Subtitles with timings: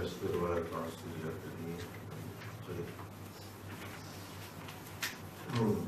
[0.00, 1.78] يسر ولا تعسر يا كريم
[2.68, 2.88] طيب.
[5.56, 5.78] Hmm.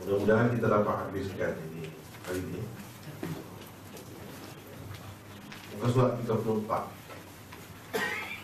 [0.00, 1.90] Mudah-mudahan kita dapat habiskan ini
[2.24, 2.62] hari ini.
[5.82, 6.62] Muka surat 34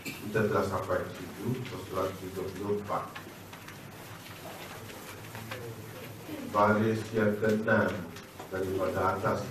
[0.03, 2.83] Kita telah sampai di situ Muka surat 34
[6.51, 7.95] Baris yang keenam
[8.51, 9.47] Daripada atas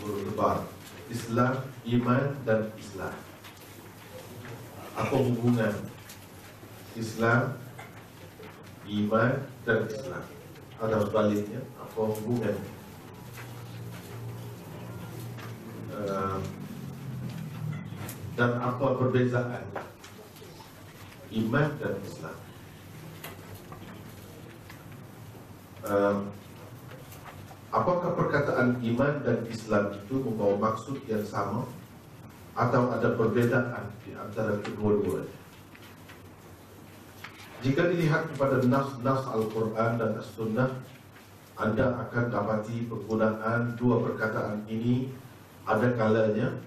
[0.00, 0.71] Huruf lebar
[1.11, 1.55] Islam,
[1.87, 3.15] iman dan Islam
[4.93, 5.75] Apa hubungan
[6.93, 7.57] Islam,
[8.87, 9.33] iman
[9.65, 10.25] dan Islam
[10.77, 12.55] Atau sebaliknya Apa hubungan?
[15.93, 16.41] Uh,
[18.33, 19.65] dan apa perbezaan
[21.33, 22.37] iman dan Islam.
[25.83, 26.17] Uh,
[27.73, 31.65] apakah perkataan iman dan Islam itu membawa maksud yang sama
[32.53, 35.41] atau ada perbezaan di antara kedua-duanya?
[37.65, 40.69] Jika dilihat kepada nas-nas Al-Quran dan As-Sunnah,
[41.57, 45.09] anda akan dapati penggunaan dua perkataan ini
[45.63, 46.59] ada kalanya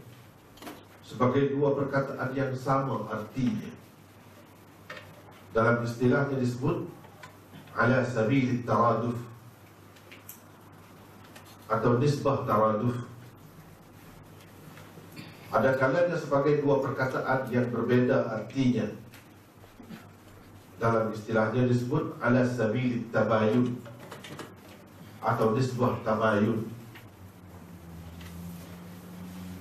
[1.04, 3.70] sebagai dua perkataan yang sama artinya.
[5.54, 6.88] Dalam istilahnya disebut
[7.76, 9.20] ala sabil taraduf
[11.67, 12.95] atau nisbah taraduf.
[15.50, 18.86] Ada kalanya sebagai dua perkataan yang berbeda artinya.
[20.77, 23.81] Dalam istilahnya disebut ala sabil tabayun
[25.25, 26.77] atau nisbah tabayun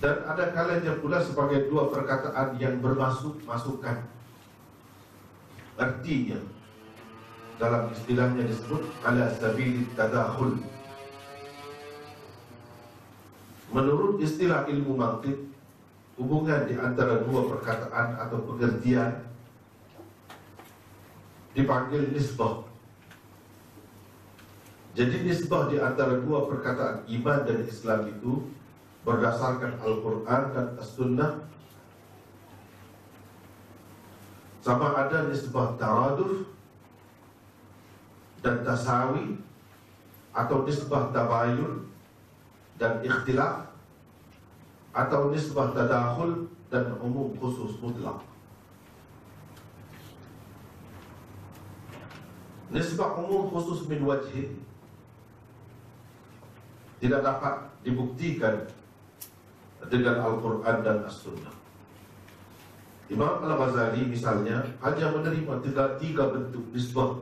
[0.06, 4.06] dan ada kalanya pula sebagai dua perkataan yang bermasuk masukan
[5.82, 6.38] artinya
[7.58, 10.62] dalam istilahnya disebut ala sabil tadakhul
[13.74, 15.38] menurut istilah ilmu mantiq
[16.16, 19.26] hubungan di antara dua perkataan atau pengertian
[21.56, 22.68] dipanggil nisbah.
[24.96, 28.48] Jadi nisbah di antara dua perkataan iman dan Islam itu
[29.04, 31.32] berdasarkan Al-Quran dan As-Sunnah.
[34.64, 36.50] Sama ada nisbah taraduf
[38.42, 39.38] dan tasawi
[40.34, 41.85] atau nisbah tabayun
[42.76, 43.72] dan ikhtilaf
[44.96, 48.20] atau nisbah tadakhul dan umum khusus mutlak
[52.72, 54.52] nisbah umum khusus min wajhi
[57.00, 58.66] tidak dapat dibuktikan
[59.86, 61.54] dengan Al-Quran dan As-Sunnah.
[63.06, 67.22] Imam Al-Ghazali misalnya hanya menerima tiga, tiga bentuk nisbah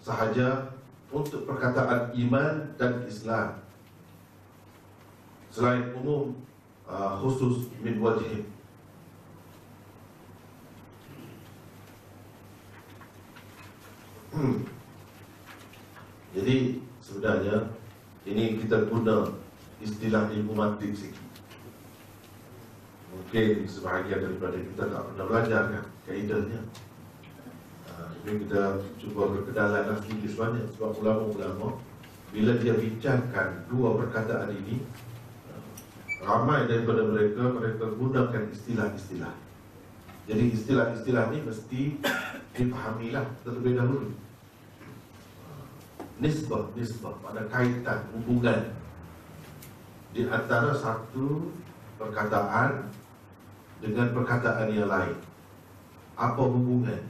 [0.00, 0.72] sahaja
[1.12, 3.60] untuk perkataan iman dan Islam
[5.54, 6.34] selain umum
[6.90, 8.42] uh, khusus min wajib
[14.34, 14.66] hmm.
[16.34, 17.70] jadi sebenarnya
[18.26, 19.30] ini kita guna
[19.84, 21.22] istilah ilmu mantik sikit.
[23.14, 26.60] Mungkin sebahagian daripada kita tak pernah belajar kan kaedahnya
[27.94, 31.78] uh, ini kita cuba berkenalan sedikit sebanyak sebab ulama-ulama
[32.34, 35.13] bila dia bincangkan dua perkataan ini uh,
[36.24, 39.34] ramai daripada mereka mereka gunakan istilah-istilah
[40.24, 41.80] jadi istilah-istilah ini mesti
[42.56, 44.08] dipahamilah terlebih dahulu
[46.18, 48.72] nisbah nisbah pada kaitan hubungan
[50.14, 51.50] di antara satu
[51.98, 52.86] perkataan
[53.82, 55.18] dengan perkataan yang lain.
[56.14, 57.02] Apa hubungan?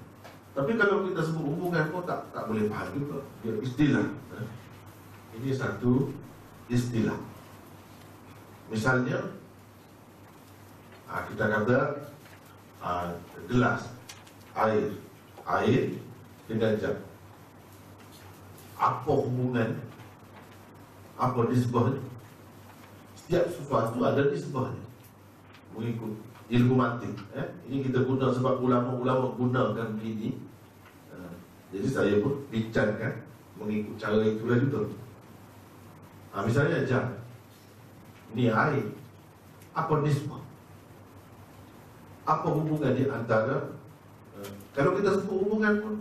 [0.56, 3.20] Tapi kalau kita sebut hubungan pun tak tak boleh faham juga.
[3.44, 4.06] Dia istilah.
[4.40, 4.46] Eh?
[5.36, 6.08] Ini satu
[6.72, 7.20] istilah.
[8.72, 9.18] Misalnya
[11.08, 11.78] ah, kita kata
[12.80, 13.08] ah,
[13.48, 13.92] gelas
[14.54, 14.94] air
[15.44, 15.82] air
[16.48, 16.96] dengan jam.
[18.80, 19.80] Apa hubungan?
[21.14, 22.00] Apa disebutnya?
[23.14, 24.82] Setiap sesuatu ada disebutnya.
[25.72, 26.12] Mengikut
[26.52, 27.08] ilmu mati.
[27.32, 27.48] Eh?
[27.70, 30.36] Ini kita guna sebab ulama-ulama gunakan begini.
[31.08, 31.34] Uh,
[31.72, 33.24] jadi saya pun bincangkan
[33.56, 34.80] mengikut cara itulah juga.
[36.44, 37.23] Misalnya jam.
[38.34, 38.90] Ini air.
[39.74, 40.42] Apa nisbah?
[42.26, 43.78] Apa hubungan di antara
[44.34, 45.94] uh, kalau kita sebut hubungan pun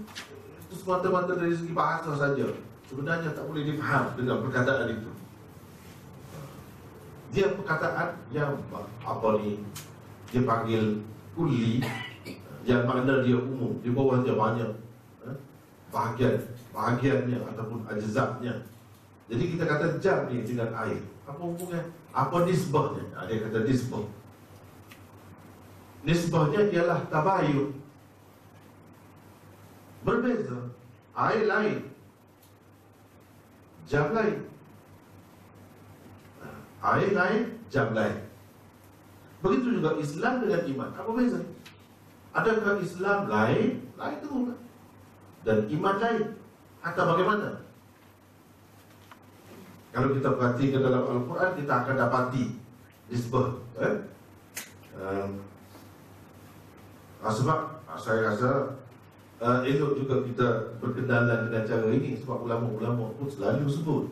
[0.65, 2.47] itu semata-mata dari segi bahasa saja.
[2.89, 5.11] Sebenarnya tak boleh difaham dengan perkataan itu.
[7.33, 8.57] Dia perkataan yang
[9.05, 9.61] apa ni
[10.33, 11.05] dia panggil
[11.37, 11.81] kuli
[12.65, 14.71] yang makna dia umum di bawah dia banyak
[15.27, 15.37] eh,
[15.91, 16.41] bahagian
[16.71, 18.53] bahagiannya ataupun ajzabnya
[19.27, 24.05] jadi kita kata jam ni dengan air apa hubungan apa nisbahnya ha, dia kata nisbah
[26.03, 27.71] nisbahnya ialah tabayun.
[30.03, 30.59] Berbeza.
[31.15, 31.79] Air lain.
[33.87, 34.37] Jam lain.
[36.83, 38.19] Air lain, jam lain.
[39.39, 40.89] Begitu juga Islam dengan iman.
[40.91, 41.39] Apa beza?
[42.35, 43.69] Adakah Islam lain?
[43.95, 44.59] Lain itu bukan.
[45.47, 46.23] Dan iman lain.
[46.83, 47.62] Atau bagaimana?
[49.93, 52.43] Kalau kita perhatikan dalam Al-Quran, kita akan dapati
[53.13, 53.61] nisbah.
[53.77, 53.95] Eh?
[54.97, 55.45] Um,
[57.21, 57.59] sebab
[57.93, 58.49] saya rasa
[59.37, 60.47] uh, elok juga kita
[60.81, 64.05] berkenalan dengan cara ini sebab ulama-ulama pun selalu sebut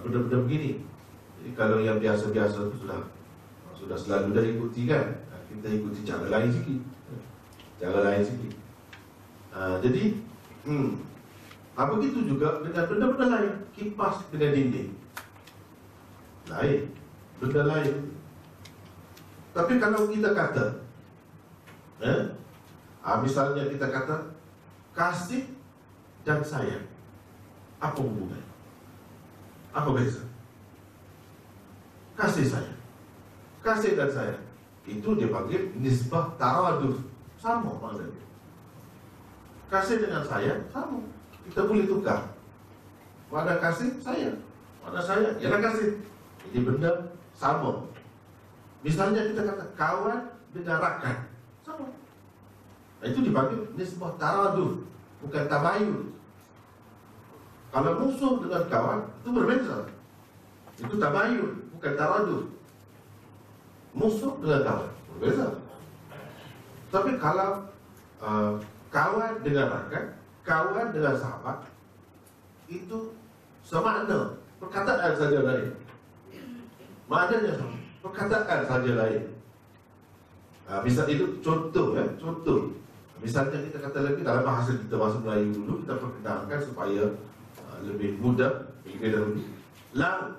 [0.00, 0.80] benda-benda begini.
[1.40, 3.00] Jadi kalau yang biasa-biasa itu sudah
[3.76, 5.20] sudah selalu dah ikuti kan,
[5.52, 6.80] kita ikuti cara lain sikit,
[7.76, 8.52] cara lain sikit.
[9.52, 10.02] Uh, jadi,
[10.64, 10.88] hmm,
[11.76, 14.96] apa begitu juga dengan benda-benda lain, kipas dengan dinding,
[16.48, 16.88] lain,
[17.36, 18.16] benda lain.
[19.52, 20.64] Tapi kalau kita kata,
[22.00, 22.32] eh,
[23.20, 24.16] misalnya kita kata
[24.96, 25.44] kasih
[26.24, 26.88] dan sayang.
[27.76, 28.40] Apa hubungan?
[29.76, 30.24] Apa beza?
[32.16, 32.80] Kasih sayang.
[33.60, 34.44] Kasih dan sayang.
[34.88, 37.04] Itu dia panggil nisbah taraduf.
[37.36, 38.24] Sama maknanya.
[39.68, 41.15] Kasih dengan sayang sama.
[41.50, 42.20] Kita boleh tukar.
[43.30, 44.38] Mana kasih, sayang.
[44.82, 45.98] Mana sayang, ialah kasih.
[46.46, 46.90] Jadi benda
[47.34, 47.84] sama.
[48.86, 50.20] Misalnya kita kata kawan
[50.54, 51.16] dengan rakan.
[51.66, 51.90] Sama.
[53.02, 54.86] Itu dipanggil nisbah taraduf
[55.20, 56.14] bukan tabayun.
[57.74, 59.76] Kalau musuh dengan kawan itu berbeza.
[60.80, 62.44] Itu tabayun, bukan taraduf.
[63.96, 65.46] Musuh dengan kawan berbeza.
[66.94, 67.66] Tapi kalau
[68.22, 68.54] uh,
[68.88, 70.04] kawan dengan rakan,
[70.46, 71.66] kawan dengan sahabat
[72.70, 73.10] itu
[73.66, 75.74] sama ada perkataan saja lain.
[77.10, 77.76] Maknanya sama,
[78.06, 79.22] perkataan saja lain.
[80.66, 82.74] Uh, misal itu contoh ya, contoh.
[83.18, 87.04] Misalnya kita kata lagi dalam bahasa kita bahasa Melayu dulu kita perkenalkan supaya
[87.66, 89.42] uh, lebih mudah lebih dahulu.
[89.98, 90.30] Laut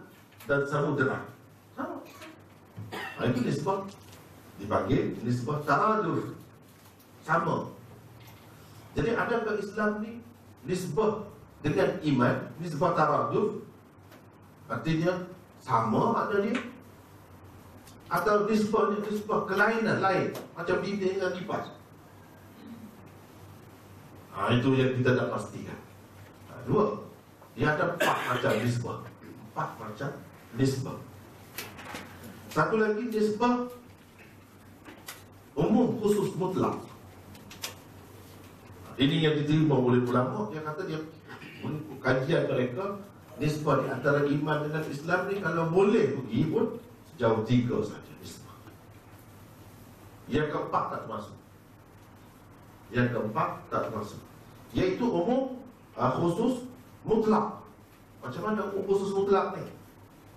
[0.48, 1.20] dan samudera
[1.76, 2.00] sama.
[2.92, 3.80] Nah, itu disebut
[4.60, 6.36] dipanggil disebut taradur
[7.28, 7.77] sama.
[8.98, 10.26] Jadi adakah Islam ni
[10.66, 11.30] nisbah
[11.62, 13.62] dengan iman nisbah taradur
[14.68, 15.30] artinya
[15.62, 16.58] sama maknanya
[18.10, 21.66] atau nisbahnya nisbah kelainan lain macam bintang dengan kipas
[24.38, 25.74] Ha, itu yang kita nak pastikan.
[26.46, 26.94] Ha, dua,
[27.58, 29.02] dia ada empat macam nisbah.
[29.26, 30.10] Empat macam
[30.54, 30.98] nisbah.
[32.54, 33.66] Satu lagi nisbah
[35.58, 36.78] umum khusus mutlak.
[38.98, 40.98] Ini yang diterima oleh ulama yang kata dia
[42.02, 42.98] kajian mereka
[43.38, 46.66] nisbah di antara iman dengan Islam ni kalau boleh pergi pun
[47.14, 48.58] sejauh tiga saja nisbah.
[50.26, 51.38] Yang keempat tak masuk.
[52.90, 54.22] Yang keempat tak masuk
[54.72, 55.60] Iaitu umum
[56.00, 56.64] uh, khusus
[57.04, 57.60] mutlak
[58.24, 59.68] Macam mana umum khusus mutlak ni?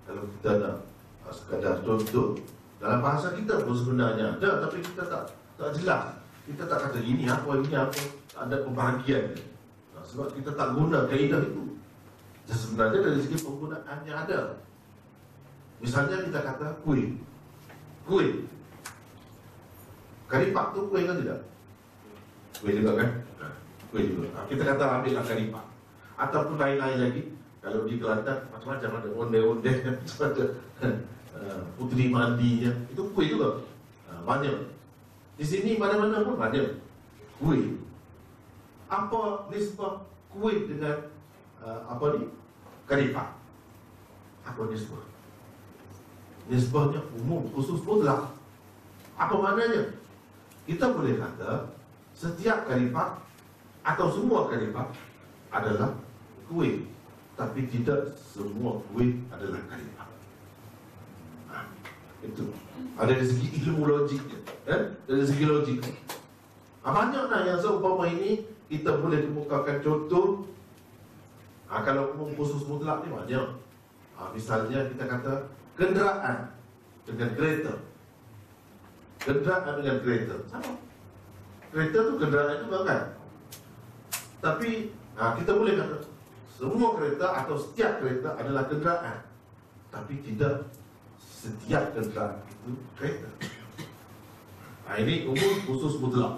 [0.03, 0.75] Kalau kita nak
[1.23, 2.35] uh, sekadar contoh
[2.83, 7.23] Dalam bahasa kita pun sebenarnya ada Tapi kita tak tak jelas Kita tak kata ini
[7.23, 9.35] apa, ini apa ada pembahagian
[9.95, 11.63] uh, Sebab kita tak guna kaedah itu
[12.47, 14.39] Dan sebenarnya dari segi penggunaannya ada
[15.83, 17.19] Misalnya kita kata kuih
[18.07, 18.47] Kuih
[20.31, 21.39] Karipak tu kuih kan tidak?
[22.63, 23.09] Kuih juga kan?
[23.91, 24.27] kuih juga.
[24.39, 25.65] Ah, kita kata ambil langkah lipat.
[26.15, 27.21] Ataupun lain-lain lagi,
[27.59, 29.73] kalau di Kelantan macam-macam ada onde-onde,
[31.35, 33.59] uh, putri mandinya, itu kuih juga.
[34.23, 34.55] Banyak.
[35.35, 36.79] Di sini mana-mana pun banyak
[37.43, 37.75] kuih.
[38.91, 40.03] Apa nisbah
[40.35, 41.07] kuih dengan
[41.63, 42.27] uh, apa ni?
[42.83, 43.31] Karifah.
[44.43, 44.99] Apa nisbah?
[46.51, 48.35] Nisbahnya umum, khusus mutlak.
[49.15, 49.95] Apa maknanya?
[50.67, 51.71] Kita boleh kata
[52.11, 53.17] setiap karifah
[53.81, 54.93] atau semua kalimah
[55.49, 55.97] adalah
[56.45, 56.85] kuih
[57.33, 60.07] tapi tidak semua kuih adalah kalimah
[61.49, 61.65] ha,
[62.21, 62.45] itu
[62.99, 64.21] ada dari segi ilmu logik
[64.69, 64.81] eh?
[65.09, 65.81] dari segi logik
[66.85, 70.47] ha, banyaklah yang seumpama ini kita boleh kemukakan contoh
[71.67, 73.47] ha, kalau umum khusus mutlak ni banyak
[74.15, 75.33] ha, misalnya kita kata
[75.75, 76.55] kenderaan
[77.03, 77.73] dengan kereta
[79.19, 80.71] kenderaan dengan kereta sama
[81.75, 83.03] kereta tu kenderaan juga kan
[84.39, 86.11] tapi ha, kita boleh kata
[86.61, 89.25] semua kereta atau setiap kereta adalah kenderaan.
[89.89, 90.69] Tapi tidak
[91.17, 93.29] setiap kenderaan itu kereta.
[94.85, 96.37] Ha, ini umum khusus mutlak.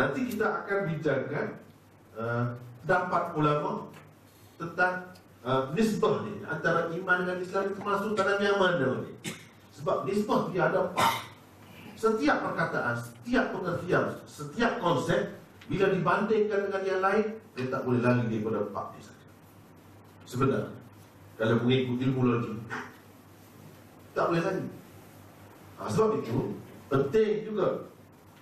[0.00, 1.46] Nanti kita akan bincangkan
[2.16, 3.92] uh, ulama
[4.56, 5.12] tentang
[5.44, 9.12] uh, nisbah ni antara iman dengan Islam itu masuk dalam yang mana ni.
[9.76, 11.28] Sebab nisbah dia ada empat.
[12.00, 15.36] setiap perkataan, setiap pengertian, setiap konsep
[15.68, 19.28] bila dibandingkan dengan yang lain, dia tak boleh lari daripada empat ni saja.
[20.24, 20.72] Sebenarnya,
[21.36, 22.56] kalau mengikut ilmu logik,
[24.16, 24.64] tak boleh lari.
[25.76, 26.56] Ha, sebab itu,
[26.88, 27.84] penting juga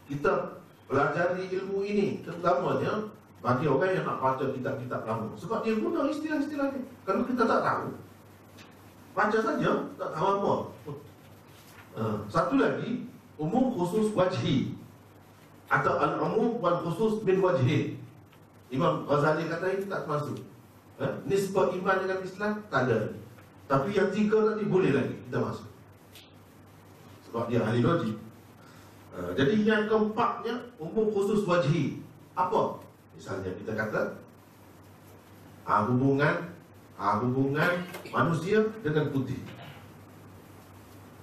[0.06, 5.30] kita pelajari ilmu ini, terutamanya bagi orang yang nak baca kitab-kitab lama.
[5.38, 6.80] Sebab dia guna istilah-istilah ni.
[7.04, 7.87] Kalau kita tak tahu,
[9.14, 10.54] baca saja, tak tahu apa.
[11.99, 14.75] Uh, satu lagi, umum khusus wajhi
[15.68, 18.00] atau al-umum wal khusus bin wajhi.
[18.68, 20.45] Imam Ghazali kata ini tak termasuk.
[21.00, 21.12] Eh?
[21.25, 23.16] Nisbah iman dengan Islam tak ada.
[23.68, 25.68] Tapi yang tiga tadi boleh lagi kita masuk.
[27.28, 28.16] Sebab dia ahli logik.
[29.18, 31.98] Uh, jadi yang keempatnya umum khusus wajhi.
[32.38, 32.78] Apa?
[33.18, 34.22] Misalnya kita kata
[35.66, 36.54] uh, hubungan
[36.94, 37.82] uh, hubungan
[38.14, 39.42] manusia dengan putih.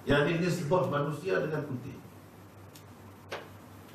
[0.03, 1.95] Yang ini sebab manusia dengan putih.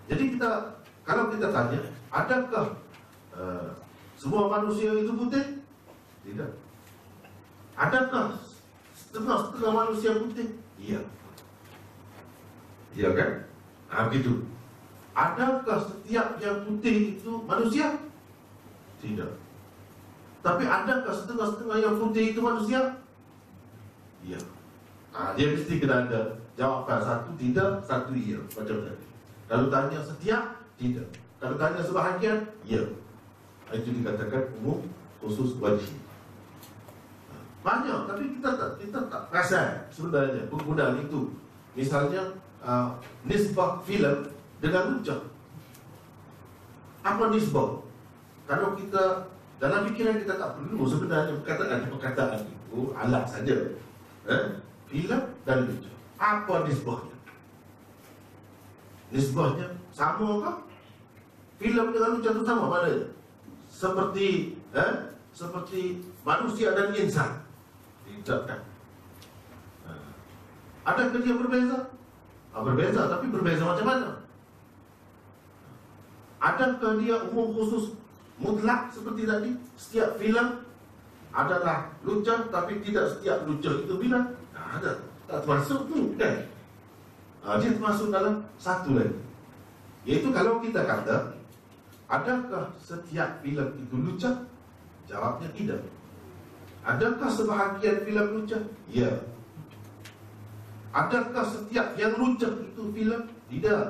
[0.09, 2.81] Jadi kita kalau kita tanya, adakah
[3.37, 3.69] uh,
[4.17, 5.61] semua manusia itu putih?
[6.25, 6.51] Tidak.
[7.77, 8.33] Adakah
[8.97, 10.49] setengah-setengah manusia putih?
[10.81, 11.01] Iya.
[12.97, 13.50] Iya kan?
[13.91, 14.47] Nah, begitu.
[15.11, 17.99] Adakah setiap yang putih itu manusia?
[19.03, 19.31] Tidak.
[20.41, 22.81] Tapi adakah setengah-setengah yang putih itu manusia?
[24.23, 24.41] Iya.
[25.11, 28.39] Nah, dia mesti kena ada jawapan satu tidak, satu iya.
[28.55, 29.07] Macam tadi.
[29.51, 30.45] Kalau tanya setiap,
[30.79, 31.09] tidak.
[31.43, 32.83] Kalau tanya sebahagian, ya.
[33.75, 34.87] Itu dikatakan umum
[35.19, 35.91] khusus wajib.
[37.61, 41.35] Banyak, tapi kita tak kita tak rasa sebenarnya penggunaan itu.
[41.77, 42.33] Misalnya
[42.65, 44.29] uh, nisbah filem
[44.61, 45.21] dengan runcah.
[47.01, 47.81] Apa nisbah?
[48.45, 53.57] Kalau kita dalam fikiran kita tak perlu sebenarnya perkataan-perkataan itu alat saja.
[54.29, 54.45] Eh?
[54.89, 55.95] Filem dan runcah.
[56.21, 57.17] Apa nisbahnya?
[59.11, 60.53] Nisbahnya sama ke?
[61.61, 62.93] Filem dengan ucapan tu sama mana?
[63.69, 64.93] Seperti eh?
[65.33, 67.45] seperti manusia dan insan.
[68.05, 68.61] Tidak kan?
[70.81, 71.90] Ada dia berbeza?
[72.51, 74.09] Ah, berbeza, tapi berbeza macam mana?
[76.41, 77.95] Adakah dia umum khusus
[78.41, 79.51] mutlak seperti tadi?
[79.77, 80.65] Setiap filem
[81.31, 84.19] adalah lucah, tapi tidak setiap lucah itu bila?
[84.51, 84.93] Tak ada.
[85.31, 86.35] Tak termasuk tu kan?
[87.47, 89.15] Ha, dia termasuk dalam satu lagi.
[90.09, 91.39] Iaitu kalau kita kata,
[92.11, 94.43] adakah setiap filem itu lucah?
[95.07, 95.81] Jawabnya tidak.
[96.83, 98.63] Adakah sebahagian filem lucah?
[98.89, 99.13] Ya.
[100.91, 103.23] Adakah setiap yang lucah itu filem?
[103.47, 103.87] Tidak.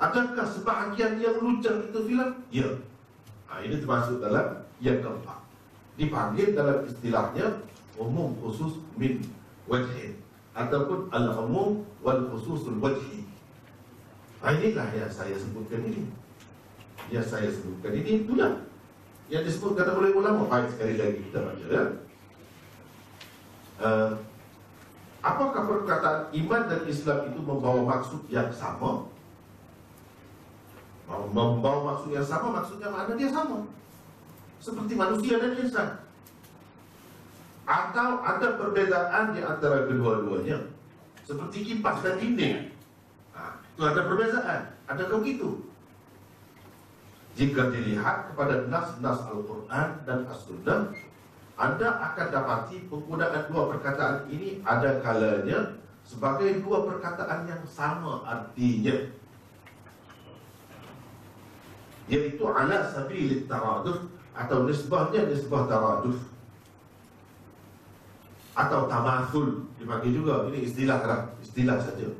[0.00, 2.30] Adakah sebahagian yang lucah itu filem?
[2.48, 2.68] Ya.
[3.52, 5.40] Ha, ini termasuk dalam yang keempat.
[6.00, 7.60] Dipanggil dalam istilahnya
[8.00, 9.20] umum khusus min
[9.68, 10.16] wajhin
[10.56, 13.28] ataupun al-umum wal khususul wajhi.
[14.40, 16.08] Ha, inilah yang saya sebutkan ini.
[17.12, 18.64] Yang saya sebutkan ini itulah
[19.28, 20.48] yang disebut kata oleh ulama.
[20.48, 21.84] Baik sekali lagi kita baca ya.
[23.82, 24.10] Uh,
[25.22, 29.06] apakah perkataan iman dan Islam itu membawa maksud yang sama?
[31.06, 33.64] Membawa maksud yang sama maksudnya mana dia sama?
[34.58, 35.88] Seperti manusia dan insan.
[37.62, 40.66] Atau ada perbezaan di antara kedua-duanya?
[41.22, 42.74] Seperti kipas dan dinding.
[43.32, 44.60] Ha, itu ada perbezaan.
[44.90, 45.62] Adakah begitu?
[47.32, 50.92] Jika dilihat kepada nas-nas Al-Quran dan As-Sunnah
[51.62, 59.14] anda akan dapati penggunaan dua perkataan ini ada kalanya sebagai dua perkataan yang sama artinya.
[62.10, 66.18] Iaitu ala sabilit taraduf atau nisbahnya nisbah taraduf
[68.58, 70.50] atau tamathul dipanggil juga.
[70.50, 72.10] Ini istilah lah istilah saja.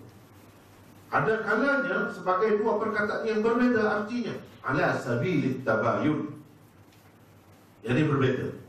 [1.10, 4.38] Ada kalanya sebagai dua perkataan yang berbeza artinya.
[4.62, 6.30] Ala sabilit tabayun.
[7.82, 8.61] Jadi berbeza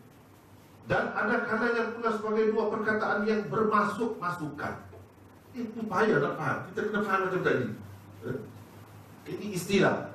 [0.83, 4.83] dan ada kalanya pula sebagai dua perkataan yang bermasuk masukan.
[5.55, 6.57] Itu payah nak faham.
[6.67, 7.67] Kita kena faham macam tadi.
[8.27, 8.39] Eh?
[9.31, 10.11] ini istilah.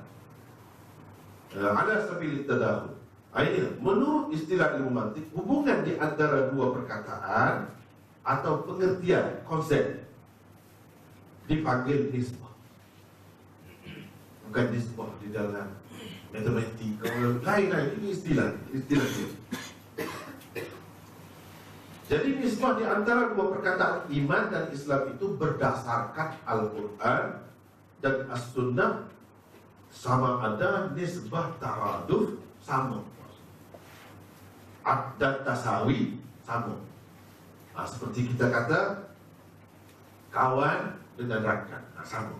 [1.57, 2.93] Eh, ala sabilit tadahul.
[3.33, 3.81] Ini.
[3.81, 7.73] Menurut istilah ilmu mantik hubungan di antara dua perkataan
[8.21, 10.05] atau pengertian konsep
[11.49, 12.53] dipanggil nisbah.
[14.45, 15.73] Bukan nisbah di dalam
[16.29, 17.09] matematika
[17.41, 17.89] lain-lain.
[17.97, 18.49] Ini istilah.
[18.69, 19.29] Istilah dia.
[22.09, 27.25] Jadi nisbah di antara dua perkataan iman dan Islam itu berdasarkan Al-Quran
[28.01, 29.05] dan As-Sunnah.
[29.93, 33.05] Sama ada nisbah taraduf sama.
[35.21, 36.81] Dan tasawi sama.
[37.77, 39.05] Ha, seperti kita kata
[40.33, 42.37] kawan dengan rakan nah, sama.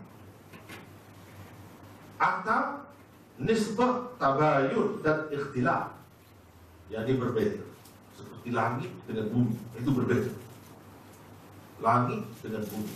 [2.17, 2.89] Atau
[3.37, 5.93] nisbah tabayun dan ikhtilaf.
[6.89, 7.68] Yang ini berbeza
[8.39, 9.55] seperti langit dengan bumi.
[9.75, 10.31] Itu berbeza.
[11.83, 12.93] Langit dengan bumi.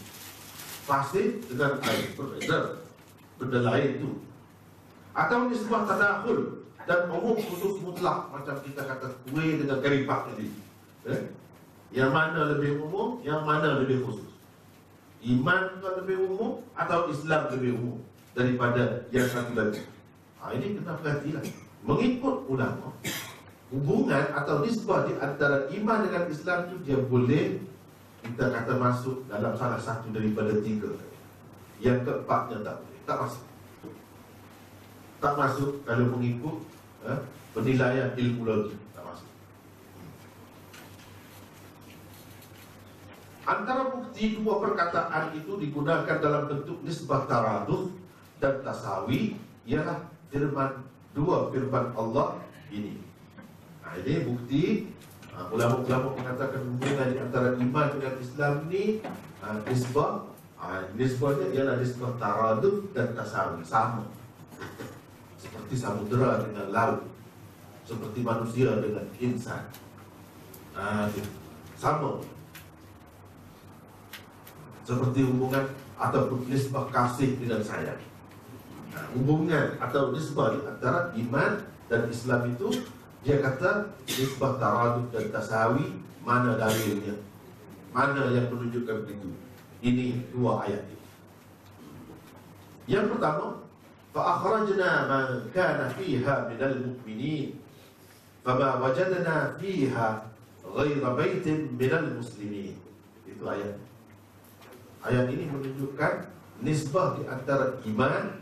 [0.87, 2.15] Pasir dengan air.
[2.15, 2.79] Berbeza.
[3.35, 4.09] Benda lain itu
[5.13, 10.47] atau nisbah tadakhul dan umum khusus mutlak macam kita kata kue dengan karipak tadi.
[11.05, 11.21] Eh?
[11.93, 14.25] yang mana lebih umum yang mana lebih khusus?
[15.21, 17.97] Iman lebih umum atau Islam lebih umum
[18.33, 19.85] daripada yang satu lagi?
[20.41, 21.43] Ha, ini kena perhatilah
[21.85, 22.89] mengikut ulama
[23.73, 27.57] hubungan atau nisbah di antara iman dengan Islam itu dia boleh
[28.21, 30.93] kita kata masuk dalam salah satu daripada tiga
[31.81, 33.45] yang keempatnya tak boleh tak masuk
[35.23, 36.59] tak masuk kalau mengikut
[37.07, 37.19] eh,
[37.55, 39.29] penilaian ilmu lagi tak masuk.
[43.47, 47.95] Antara bukti dua perkataan itu digunakan dalam bentuk nisbah taraduf
[48.43, 50.83] dan tasawi ialah firman
[51.15, 53.12] dua firman Allah ini.
[54.01, 54.63] Ini bukti
[55.33, 59.03] uh, ulama-ulama mengatakan hubungan di antara iman dengan Islam ini
[59.43, 60.25] uh, nisbah
[60.57, 64.09] uh, nisbahnya ialah nisbah taraduf dan tasawi sama.
[65.37, 67.01] Seperti samudera dengan laut
[67.83, 69.67] seperti manusia dengan insan.
[70.71, 71.11] Nah,
[71.75, 72.23] sama.
[74.87, 75.67] Seperti hubungan
[75.99, 78.01] atau nisbah kasih dengan sayang
[78.91, 82.83] nah, hubungan atau nisbah antara iman dan Islam itu
[83.23, 85.95] dia kata nisbah taraduf dan tasawi
[86.27, 87.15] mana dalilnya?
[87.95, 89.31] Mana yang menunjukkan begitu?
[89.79, 91.07] Ini dua ayat ini.
[92.91, 93.63] Yang pertama
[94.11, 97.55] fa akhrajna man kana fiha min al mu'minin
[98.43, 100.09] fa wajadna fiha
[100.63, 102.75] ghaira baitin min al muslimin.
[103.23, 103.79] Itu ayat.
[105.03, 106.27] Ayat ini menunjukkan
[106.59, 108.39] nisbah di antara iman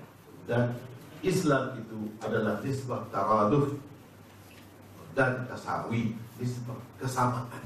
[0.49, 0.73] dan
[1.21, 3.77] Islam itu adalah nisbah taraduf
[5.13, 5.47] dan
[6.39, 7.63] nisbah kesamaan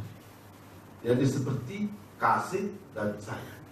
[1.05, 3.63] jadi seperti kasih dan sayang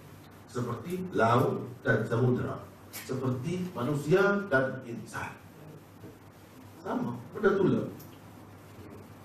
[0.49, 4.21] seperti laut dan samudera seperti manusia
[4.53, 5.33] dan insan.
[6.77, 7.89] Sama, benda tulang.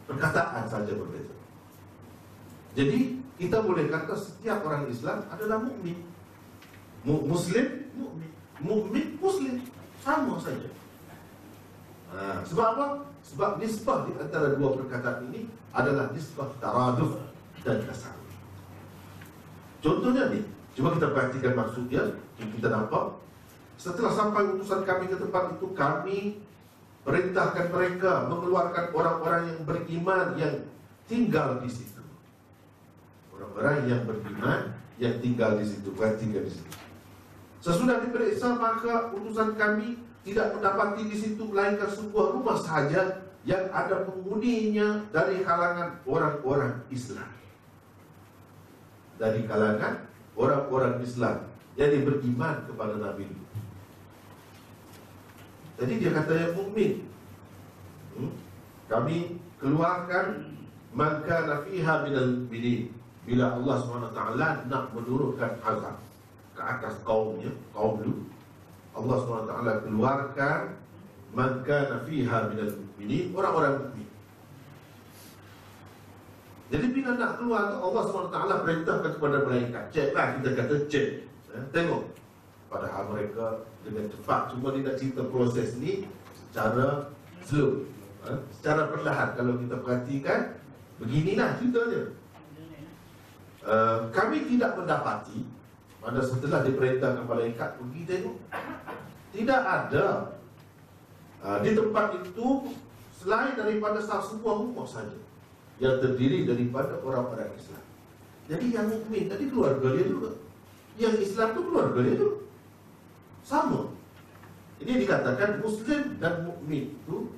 [0.08, 1.36] Perkataan saja berbeza.
[2.72, 6.00] Jadi kita boleh kata setiap orang Islam adalah mukmin.
[7.04, 8.30] Muslim, mukmin.
[8.64, 9.60] Mukmin, muslim.
[10.00, 10.70] Sama saja.
[12.08, 12.86] Ha, sebab apa?
[13.26, 17.18] Sebab nisbah di antara dua perkataan ini adalah nisbah taraduf
[17.62, 18.14] dan kasar.
[19.78, 20.42] Contohnya ni,
[20.74, 22.02] cuba kita perhatikan maksudnya,
[22.38, 23.18] kita nampak.
[23.78, 26.18] Setelah sampai utusan kami ke tempat itu Kami
[27.06, 30.54] perintahkan mereka Mengeluarkan orang-orang yang beriman Yang
[31.06, 32.02] tinggal di situ.
[33.30, 36.74] Orang-orang yang beriman Yang tinggal di situ Perhatikan di situ.
[37.62, 44.04] Sesudah diperiksa maka utusan kami Tidak mendapati di situ Melainkan sebuah rumah sahaja Yang ada
[44.04, 47.30] penghuninya Dari kalangan orang-orang Islam
[49.16, 50.04] Dari kalangan
[50.36, 51.48] orang-orang Islam
[51.80, 53.48] Yang beriman kepada Nabi itu
[55.78, 56.92] jadi dia kata yang mukmin.
[58.18, 58.34] Hmm?
[58.90, 60.58] Kami keluarkan
[60.90, 62.90] maka nafiha minal mukminin.
[63.22, 64.20] Bila Allah SWT
[64.66, 66.00] nak menurunkan azab
[66.56, 68.26] ke atas kaumnya, kaum lu,
[68.98, 69.52] Allah SWT
[69.86, 70.60] keluarkan
[71.36, 74.08] maka nafiha minal mukminin orang-orang mukmin.
[76.68, 79.84] Jadi bila nak keluar Allah SWT perintahkan kepada malaikat.
[79.88, 81.06] Ceklah kita kata cek
[81.56, 82.04] eh, Tengok.
[82.68, 86.04] Padahal mereka dengan cepat Cuma dia nak cerita proses ni
[86.36, 87.08] Secara
[87.40, 87.88] slow.
[88.28, 88.36] Ha?
[88.52, 89.32] Secara perlahan.
[89.32, 90.40] Kalau kita perhatikan
[91.00, 92.02] Beginilah ceritanya.
[93.64, 95.40] Uh, Kami tidak mendapati
[95.98, 98.36] Pada setelah diperintahkan malaikat Pergi tengok
[99.34, 100.06] Tidak ada
[101.42, 102.72] uh, Di tempat itu
[103.18, 105.18] Selain daripada sebuah rumah saja
[105.82, 107.84] Yang terdiri daripada orang-orang Islam
[108.46, 110.30] Jadi yang mukmin tadi keluarga dia juga
[110.94, 112.48] Yang Islam tu keluarga dia juga
[113.48, 113.88] sama.
[114.78, 117.32] Ini dikatakan Muslim dan Mukmin itu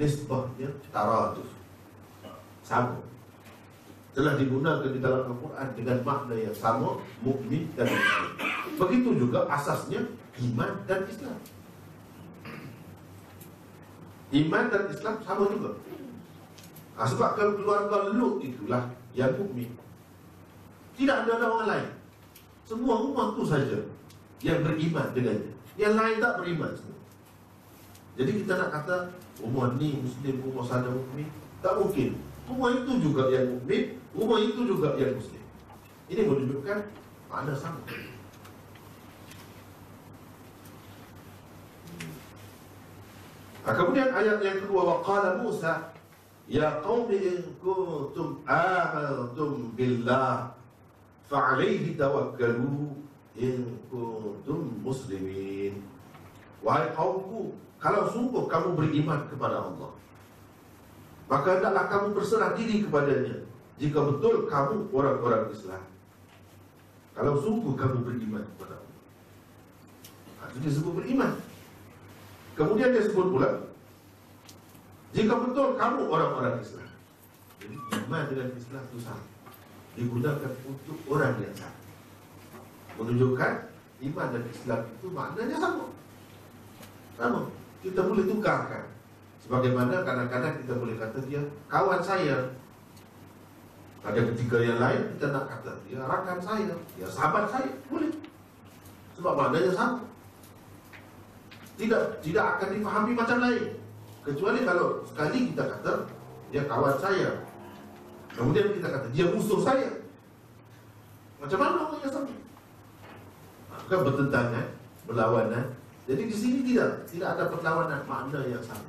[0.00, 1.46] nisbahnya taraduf.
[2.64, 2.96] Sama.
[4.14, 8.30] Telah digunakan di dalam Al-Quran dengan makna yang sama, Mukmin dan Muslim.
[8.78, 10.06] Begitu juga asasnya
[10.38, 11.38] iman dan Islam.
[14.34, 15.70] Iman dan Islam sama juga.
[16.94, 19.70] Nah, sebab kalau keluarga Lut itulah yang mukmin.
[20.94, 21.88] Tidak ada orang lain.
[22.62, 23.78] Semua rumah itu saja
[24.42, 25.52] yang beriman dengannya.
[25.74, 27.00] Yang lain tak beriman semua.
[28.14, 28.96] Jadi kita nak kata
[29.42, 31.26] rumah ni muslim, rumah sana mukmin,
[31.58, 32.14] tak mungkin.
[32.46, 35.42] Rumah itu juga yang mukmin, Rumah itu juga yang muslim
[36.06, 36.78] Ini menunjukkan
[37.26, 37.82] makna sama.
[43.64, 45.90] Kemudian ayat yang kedua waqala Musa
[46.44, 50.52] ya qaumi in kuntum amantum billah
[51.32, 52.92] fa'alayhi tawakkalu
[53.40, 55.80] in kuntum muslimin
[56.60, 59.90] wahai kaumku kalau sungguh kamu beriman kepada Allah
[61.24, 63.43] maka hendaklah kamu berserah diri kepadanya
[63.80, 65.84] jika betul kamu orang-orang Islam
[67.14, 68.94] kalau sungguh kamu beriman kepada Allah
[70.54, 71.34] itu disebut beriman.
[72.54, 73.66] Kemudian dia sebut pula
[75.10, 76.86] Jika betul kamu orang-orang Islam
[77.58, 79.26] Jadi iman dengan Islam itu sama.
[79.98, 81.80] Digunakan untuk orang yang sama.
[83.02, 83.52] Menunjukkan
[84.02, 85.86] Iman dan Islam itu maknanya sama.
[87.14, 87.40] Sama.
[87.82, 88.84] Kita boleh tukarkan.
[89.42, 92.54] Sebagaimana kadang-kadang kita boleh kata dia Kawan saya
[94.04, 98.12] Pada ketika yang lain kita nak kata Dia rakan saya Dia sahabat saya Boleh.
[99.16, 100.04] Sebab maknanya sama
[101.74, 103.64] tidak tidak akan difahami macam lain.
[104.22, 105.92] Kecuali kalau sekali kita kata
[106.54, 107.30] dia kawan saya.
[108.30, 109.90] Kemudian kita kata dia musuh saya.
[111.42, 112.34] Macam mana orang yang sama
[113.84, 114.66] kan bertentangan
[115.04, 115.66] berlawanan.
[116.08, 118.88] Jadi di sini tidak tidak ada perlawanan makna yang sama.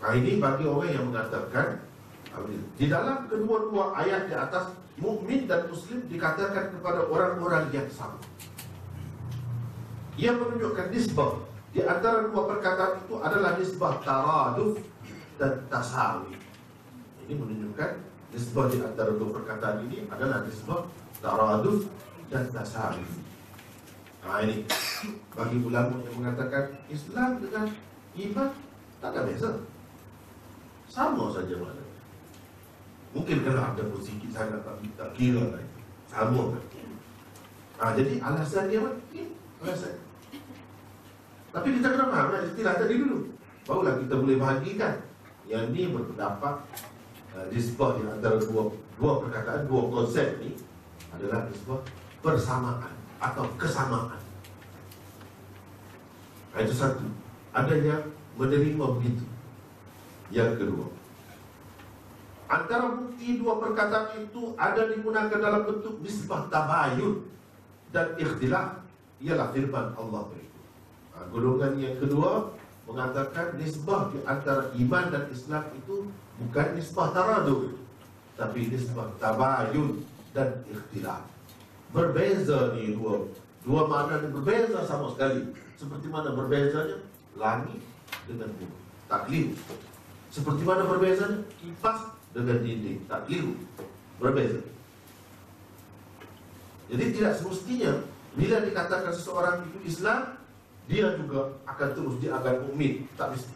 [0.00, 1.82] Nah ini bagi orang yang mengatakan
[2.76, 8.20] di dalam kedua-dua ayat di atas mukmin dan muslim dikatakan kepada orang-orang yang sama
[10.16, 11.36] ia menunjukkan nisbah
[11.76, 14.80] di antara dua perkataan itu adalah nisbah taraduf
[15.36, 16.32] dan tasawi.
[17.28, 17.90] Ini menunjukkan
[18.32, 20.88] nisbah di antara dua perkataan ini adalah nisbah
[21.20, 21.84] taraduf
[22.32, 23.04] dan tasawi.
[24.24, 24.64] Nah ini
[25.36, 27.68] bagi ulama yang mengatakan Islam dengan
[28.16, 28.50] iman
[29.04, 29.52] tak ada beza.
[30.88, 31.85] Sama saja mana.
[33.16, 35.64] Mungkin kalau ada sikit sangat tak, tak kira lah.
[36.12, 36.64] Sama kan.
[37.76, 38.92] Nah, jadi alasan dia apa?
[39.64, 40.06] Alasan
[41.56, 43.32] tapi kita kena faham kan istilah tadi dulu
[43.64, 44.94] Barulah kita boleh bahagikan
[45.48, 46.54] Yang ni berpendapat
[47.32, 48.68] uh, Disebah di antara dua,
[49.00, 50.52] dua perkataan Dua konsep ni
[51.16, 51.80] Adalah disebah
[52.20, 52.92] persamaan
[53.24, 54.20] Atau kesamaan
[56.60, 57.08] Itu satu
[57.56, 58.04] Ada yang
[58.36, 59.24] menerima begitu
[60.28, 60.86] Yang kedua
[62.46, 67.26] Antara bukti dua perkataan itu Ada digunakan dalam bentuk Nisbah tabayun
[67.90, 68.86] Dan ikhtilaf
[69.18, 70.46] Ialah firman Allah berikut
[71.16, 72.52] Ha, golongan yang kedua
[72.84, 77.72] mengatakan nisbah di antara iman dan Islam itu bukan nisbah taraduk
[78.36, 80.04] tapi nisbah tabayun
[80.36, 81.24] dan ikhtilaf.
[81.90, 83.32] Berbeza ni dua
[83.64, 85.56] dua makna yang berbeza sama sekali.
[85.80, 87.00] Seperti mana berbezanya
[87.36, 87.80] langit
[88.28, 88.76] dengan bumi.
[89.08, 89.56] Tak keliru.
[90.28, 93.00] Seperti mana berbezanya kipas dengan dinding.
[93.08, 93.56] Tak keliru.
[94.20, 94.60] Berbeza.
[96.92, 97.92] Jadi tidak semestinya
[98.36, 100.36] bila dikatakan seseorang itu Islam
[100.86, 103.08] dia juga akan terus dianggap mukmin.
[103.16, 103.54] Tak mesti.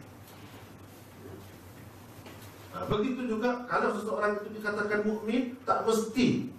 [2.71, 6.49] Nah, begitu juga kalau seseorang itu dikatakan mukmin tak mesti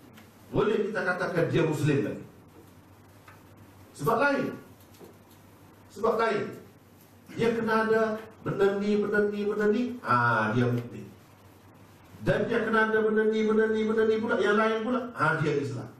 [0.53, 2.25] boleh kita katakan dia muslim lagi.
[3.93, 4.47] Sebab lain.
[5.93, 6.47] Sebab lain.
[7.37, 8.03] Dia kena ada
[8.41, 9.83] benda ni benda ni benda ni.
[10.01, 11.12] Ah dia mukmin
[12.23, 15.39] dan dia kena ada benda ni benda ni benda ni pula yang lain pula ah
[15.43, 15.91] dia Islam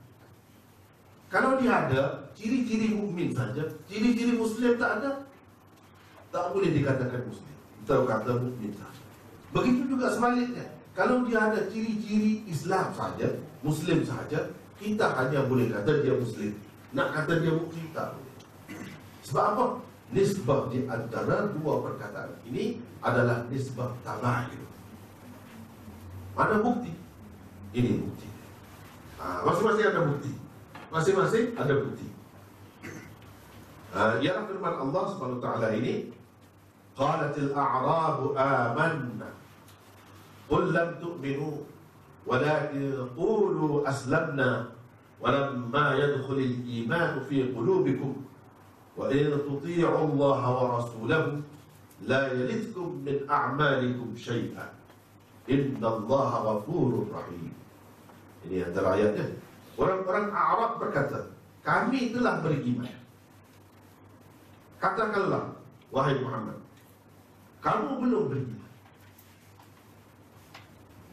[1.33, 5.25] kalau dia ada ciri-ciri mukmin saja, ciri-ciri muslim tak ada,
[6.29, 7.57] tak boleh dikatakan muslim.
[7.81, 9.01] Kita kata mukmin saja.
[9.49, 10.69] Begitu juga sebaliknya.
[10.93, 13.33] Kalau dia ada ciri-ciri Islam saja,
[13.65, 14.45] muslim saja,
[14.77, 16.53] kita hanya boleh kata dia muslim.
[16.93, 18.33] Nak kata dia mukmin tak boleh.
[19.25, 19.65] Sebab apa?
[20.13, 24.69] Nisbah di antara dua perkataan ini adalah nisbah tabayun.
[26.39, 26.93] أنا مبتي
[27.75, 28.27] إني مبتي
[29.45, 30.33] ما سمع سي أنا مبتي
[30.93, 32.07] ما سمع سي أنا مبتي
[34.25, 35.95] يا فرمان الله سبحانه وتعالى إني
[36.97, 39.29] قالت الأعراب آمنا
[40.49, 41.57] قل لم تؤمنوا
[42.27, 44.65] ولكن قولوا أسلمنا
[45.21, 48.15] ولما يدخل الإيمان في قلوبكم
[48.97, 51.41] وإن تطيعوا الله ورسوله
[52.01, 54.69] لا يلدكم من أعمالكم شيئا
[55.49, 57.51] inna Allah ghafurur rahim
[58.47, 59.27] ini antara ayatnya
[59.73, 61.33] Orang-orang Arab berkata,
[61.65, 62.93] kami telah beriman.
[64.77, 65.57] Katakanlah,
[65.89, 66.59] wahai Muhammad,
[67.63, 68.61] kamu belum beriman.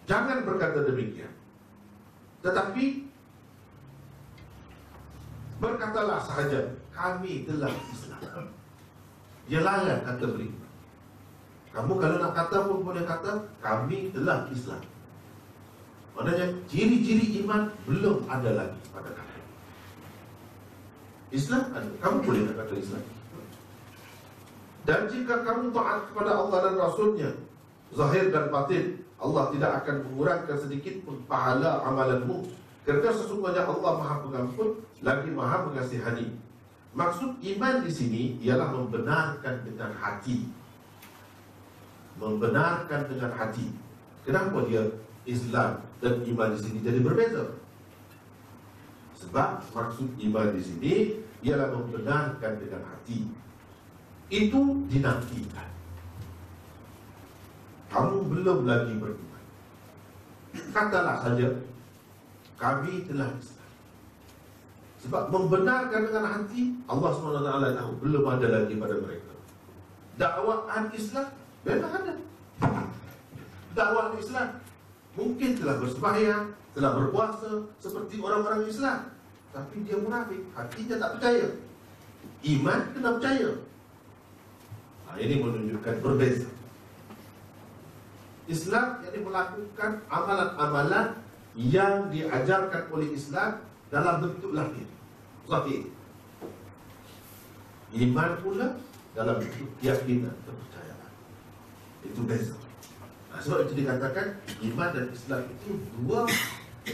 [0.04, 1.32] Jangan berkata demikian.
[2.42, 2.84] Tetapi
[5.62, 8.52] berkatalah sahaja, kami telah Islam.
[9.50, 10.59] Larang kata beriman.
[11.70, 14.82] Kamu kalau nak kata pun boleh kata, kami telah Islam.
[16.18, 19.38] Maknanya ciri-ciri iman belum ada lagi pada kamu.
[21.30, 21.88] Islam ada.
[22.02, 23.04] Kamu boleh nak kata Islam.
[24.88, 27.30] Dan jika kamu taat kepada Allah dan Rasulnya
[27.92, 32.48] Zahir dan batin Allah tidak akan mengurangkan sedikit pun pahala amalanmu
[32.88, 36.32] Kerana sesungguhnya Allah maha pengampun Lagi maha mengasihani
[36.96, 40.48] Maksud iman di sini ialah membenarkan dengan hati
[42.20, 43.72] Membenarkan dengan hati
[44.24, 44.84] Kenapa dia
[45.24, 47.56] Islam dan iman di sini jadi berbeza?
[49.20, 50.94] Sebab maksud iman di sini
[51.44, 53.28] ialah membenarkan dengan hati
[54.30, 55.68] itu dinafikan.
[57.90, 59.44] Kamu belum lagi beriman.
[60.70, 61.50] Katalah saja,
[62.54, 63.70] kami telah Islam.
[65.00, 67.50] Sebab membenarkan dengan hati, Allah SWT
[67.82, 69.32] tahu belum ada lagi pada mereka.
[70.20, 72.14] Dakwaan Islam memang ada.
[73.76, 74.48] Dakwaan Islam
[75.14, 76.44] mungkin telah bersembahyang,
[76.74, 77.50] telah berpuasa
[77.82, 78.98] seperti orang-orang Islam.
[79.50, 81.46] Tapi dia munafik, hatinya tak percaya.
[82.46, 83.50] Iman kena percaya.
[85.10, 86.46] Nah, ini menunjukkan berbeza.
[88.46, 91.18] Islam yang melakukan amalan-amalan
[91.58, 94.86] yang diajarkan oleh Islam dalam bentuk lahir.
[95.50, 95.82] Lahir.
[97.90, 98.78] Iman pula
[99.18, 100.79] dalam bentuk keyakinan, kepercayaan.
[102.06, 102.56] Itu beza.
[103.30, 104.26] Nah, sebab itu dikatakan
[104.72, 106.26] iman dan Islam itu dua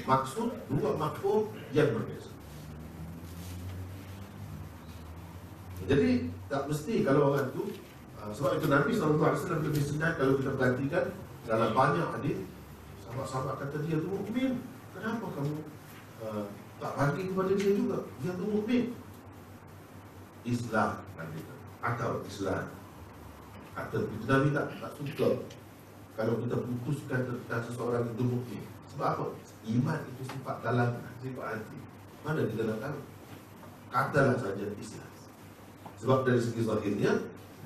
[0.05, 2.31] maksud, dua makhluk yang berbeza.
[5.87, 7.71] Jadi tak mesti kalau orang tu
[8.27, 11.15] Ah, sebab itu Nabi SAW lebih senang kalau kita perhatikan
[11.47, 12.43] dalam banyak hadis
[13.07, 14.59] sahabat-sahabat kata dia tu mukmin.
[14.91, 15.63] Kenapa kamu
[16.27, 16.43] uh,
[16.83, 18.03] tak bagi kepada dia juga?
[18.19, 18.99] Dia tu mukmin.
[20.43, 21.39] Islam Nabi
[21.87, 22.67] atau Islam
[23.77, 25.29] atau itu Nabi tak, tak suka
[26.17, 28.65] kalau kita putuskan tentang seseorang itu mukmin.
[28.97, 29.25] Sebab apa?
[29.69, 31.79] Iman itu sifat dalam sifat hati.
[32.25, 32.99] Mana kita nak tahu?
[33.93, 35.11] Katalah saja Islam.
[36.01, 37.13] Sebab dari segi zahirnya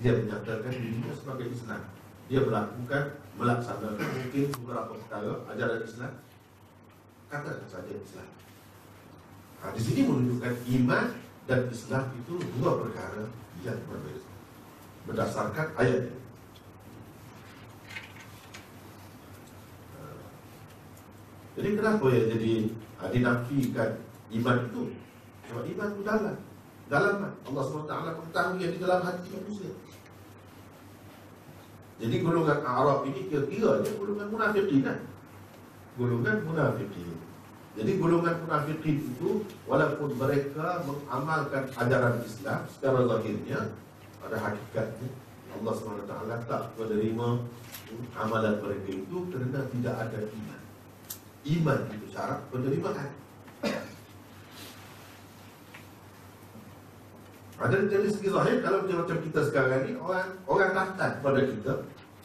[0.03, 1.83] dia menyatakan dirinya sebagai Islam.
[2.27, 3.05] Dia melakukan,
[3.39, 6.13] melaksanakan mungkin beberapa perkara ajaran Islam.
[7.31, 8.29] Katakan saja Islam.
[9.61, 11.07] Nah, di sini menunjukkan iman
[11.47, 13.29] dan Islam itu dua perkara
[13.63, 14.30] yang berbeza.
[15.09, 16.21] Berdasarkan ayat ini.
[21.61, 22.53] Jadi kenapa ya jadi
[23.13, 23.91] dinafikan
[24.33, 24.83] iman itu?
[25.51, 26.37] Sebab iman itu dalam.
[26.91, 29.71] Dalam Allah SWT mengetahui yang di dalam hati manusia.
[32.01, 34.99] Jadi golongan Arab ini kira-kira dia golongan munafikin kan?
[36.01, 37.13] Golongan munafikin.
[37.77, 43.61] Jadi golongan munafikin itu walaupun mereka mengamalkan ajaran Islam secara zahirnya
[44.21, 45.09] pada hakikatnya
[45.51, 46.15] Allah SWT
[46.47, 47.29] tak menerima
[48.15, 50.61] amalan mereka itu kerana tidak ada iman.
[51.43, 53.11] Iman itu syarat penerimaan.
[57.61, 61.73] Ada dari segi zahir kalau macam kita sekarang ni orang orang datang pada kita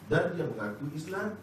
[0.07, 1.35] dan dia mengaku Islam,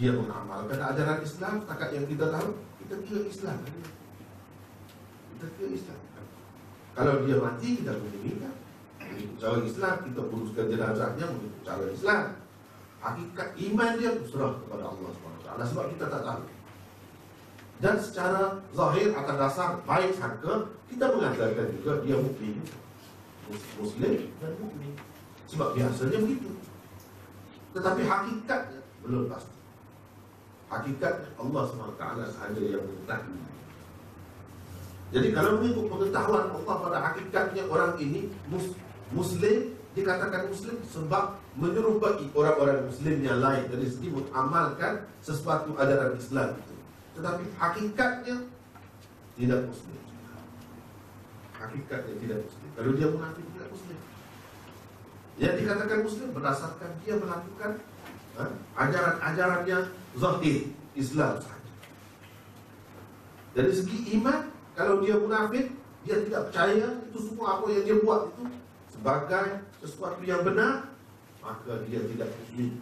[0.00, 2.48] dia mengamalkan ajaran Islam, setakat yang kita tahu,
[2.80, 3.58] kita kira Islam.
[5.34, 6.00] Kita kira Islam.
[6.94, 8.63] Kalau dia mati, kita meninggalkan.
[9.14, 12.22] Mengikut cara Islam, kita uruskan jenazahnya mengikut cara Islam.
[12.98, 15.48] Hakikat iman dia berserah kepada Allah SWT.
[15.70, 16.42] Sebab kita tak tahu.
[17.78, 18.42] Dan secara
[18.74, 22.58] zahir atas dasar baik sangka, kita mengatakan juga dia mukmin.
[23.78, 24.92] Muslim dan mukmin.
[25.46, 26.50] Sebab biasanya begitu.
[27.76, 29.58] Tetapi hakikatnya belum pasti.
[30.72, 32.02] Hakikatnya Allah SWT
[32.34, 33.42] sahaja yang mengetahui.
[35.14, 38.34] Jadi kalau mengikut pengetahuan Allah pada hakikatnya orang ini
[39.14, 46.58] Muslim dikatakan Muslim sebab menyerupai orang-orang Muslim yang lain dari segi mengamalkan sesuatu ajaran Islam
[46.58, 46.74] itu.
[47.14, 48.36] Tetapi hakikatnya
[49.38, 50.04] tidak Muslim
[51.64, 52.68] hakikatnya tidak muslim.
[52.76, 53.98] Kalau dia munafik tidak muslim.
[55.34, 57.70] Yang dikatakan muslim berdasarkan dia melakukan
[58.38, 58.42] ha,
[58.78, 59.78] ajaran-ajarannya
[60.14, 60.58] zahir
[60.94, 61.72] Islam sahaja.
[63.54, 65.74] Dari segi iman, kalau dia munafik,
[66.06, 68.44] dia tidak percaya itu semua apa yang dia buat itu
[69.04, 70.88] sebagai sesuatu yang benar,
[71.44, 72.80] maka dia tidak muslim.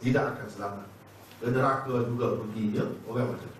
[0.00, 0.88] Tidak akan selamat.
[1.44, 3.52] Dan neraka juga perginya orang macam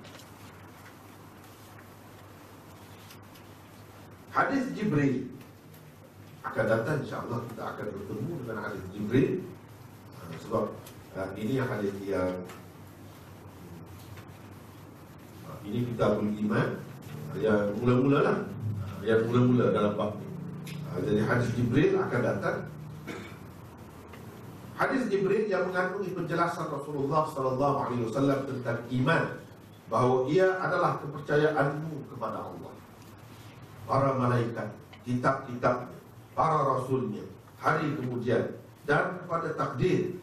[4.33, 5.28] Hadis Jibril
[6.40, 9.44] akan datang insyaAllah kita akan bertemu dengan hadis Jibril
[10.16, 10.64] uh, sebab
[11.20, 12.33] uh, ini yang hadis yang
[15.44, 16.68] uh, ini kita pun iman
[17.35, 18.38] uh, yang mula-mula lah
[19.04, 20.29] yang mula-mula dalam bab uh,
[20.98, 22.57] jadi hadis Jibril akan datang
[24.74, 29.24] hadis Jibril yang mengandungi penjelasan Rasulullah sallallahu alaihi wasallam tentang iman
[29.87, 32.72] bahawa ia adalah kepercayaanmu kepada Allah
[33.90, 34.70] para malaikat,
[35.03, 35.98] kitab-kitabnya,
[36.38, 37.26] para rasulnya,
[37.59, 38.55] hari kemudian
[38.87, 40.14] dan kepada takdir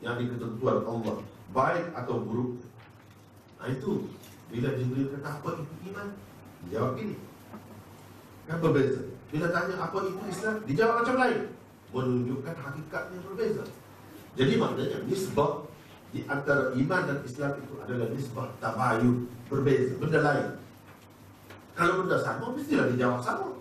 [0.00, 1.20] yang diketentuan Allah
[1.52, 2.64] baik atau buruk.
[3.60, 4.08] Nah itu
[4.48, 6.08] bila Jibril kata apa itu iman,
[6.64, 7.16] dijawab ini.
[8.46, 9.02] Kan berbeza.
[9.32, 11.40] Bila tanya apa itu Islam, dijawab macam lain.
[11.92, 13.64] Menunjukkan hakikatnya berbeza.
[14.36, 15.68] Jadi maknanya nisbah
[16.12, 20.48] di antara iman dan Islam itu adalah nisbah tabayun, berbeza, benda lain.
[21.72, 23.56] Kalau benda sama, mestilah dijawab sama.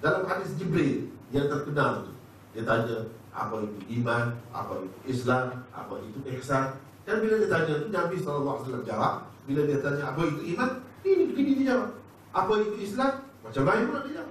[0.00, 2.12] Dalam hadis Jibril yang terkenal itu,
[2.56, 2.98] dia tanya,
[3.32, 6.80] apa itu iman, apa itu Islam, apa itu ihsan.
[7.04, 9.28] Dan bila dia tanya itu, Nabi SAW jawab.
[9.44, 10.70] Bila dia tanya, apa itu iman?
[11.04, 11.90] Ini, ini dia jawab.
[12.32, 13.12] Apa itu Islam?
[13.52, 14.30] Macam lain pula jawab.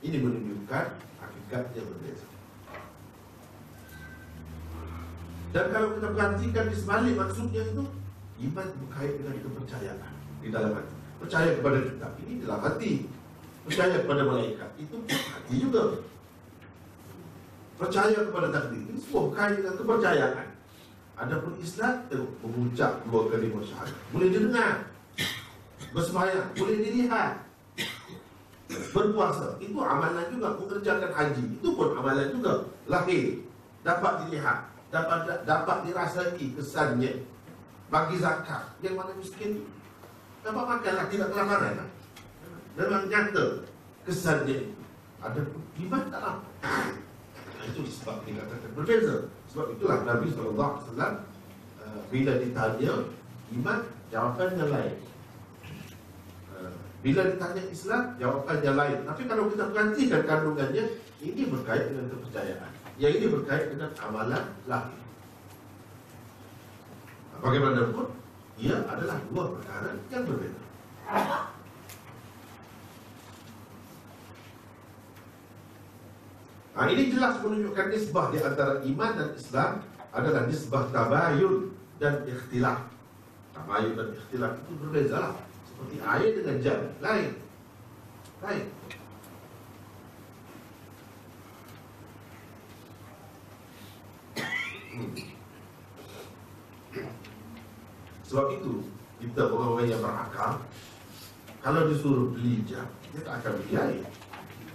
[0.00, 0.86] Ini menunjukkan
[1.20, 2.28] hakikatnya berbeza.
[5.52, 7.84] Dan kalau kita perhatikan di sebalik maksudnya itu
[8.40, 10.96] Iman berkait dengan kepercayaan Di dalam hati.
[11.20, 12.92] Percaya kepada kitab ini dalam hati.
[13.68, 15.84] Percaya kepada malaikat Itu hati juga.
[17.76, 20.48] Percaya kepada takdir Ini semua berkait dengan kepercayaan.
[21.20, 24.88] Adapun Islam Tengok mengucap dua kali syahadat Boleh didengar
[25.92, 27.43] Bersemayang Boleh dilihat
[28.92, 29.58] Berpuasa.
[29.62, 31.44] Itu amalan juga Mengerjakan haji.
[31.60, 32.68] Itu pun amalan juga.
[32.90, 33.40] Lahir
[33.84, 37.26] Dapat dilihat dapat dapat dirasai kesannya.
[37.92, 39.66] Bagi zakat yang mana miskin
[40.40, 41.84] dapat makanlah tidak kelaparan
[42.74, 43.46] memang nyata
[44.08, 44.72] kesannya.
[45.24, 45.40] Ada
[45.88, 46.36] iman dalam
[47.64, 49.16] itu sebab dikatakan berbeza.
[49.48, 50.60] Sebab itulah Nabi SAW
[51.00, 52.92] uh, bila ditanya
[53.56, 53.78] iman
[54.12, 54.94] jawapannya lain
[57.04, 60.84] bila ditanya Islam jawapannya lain tapi kalau kita perhatikan kandungannya
[61.20, 65.02] ini berkait dengan kepercayaan yang ini berkait dengan amalan lahir.
[67.42, 68.06] Bagaimanapun,
[68.56, 70.62] ia adalah dua perkara yang berbeza.
[76.74, 79.70] Nah, ini jelas menunjukkan nisbah di antara iman dan Islam
[80.14, 82.90] adalah nisbah tabayun dan ikhtilaf.
[83.54, 85.34] Tabayun dan ikhtilaf itu berbeza lah.
[85.74, 87.30] Seperti air dengan jam, lain.
[88.46, 88.64] Lain.
[98.24, 98.72] Sebab itu
[99.18, 100.62] kita orang-orang yang berakal
[101.58, 104.04] kalau disuruh beli jam dia tak akan beli air.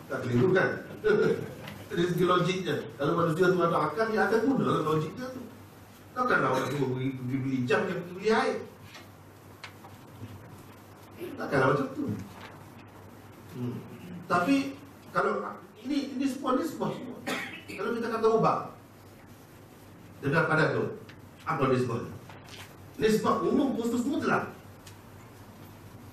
[0.09, 0.69] Tak keliru kan?
[1.89, 5.41] Dari segi logiknya Kalau manusia tu ada akal Dia akan guna logiknya tu
[6.13, 8.57] Takkan orang tu pergi beli jam Dia pergi beli air
[11.39, 12.06] Takkan macam tu
[13.56, 13.75] hmm.
[14.28, 14.75] Tapi
[15.15, 15.39] Kalau
[15.80, 17.17] ini ini semua ini semua, semua.
[17.63, 18.58] Kalau kita kata ubah
[20.19, 20.99] Dengar pada tu
[21.47, 22.04] Apa nisbah
[22.99, 24.52] Nisbah umum khusus mutlak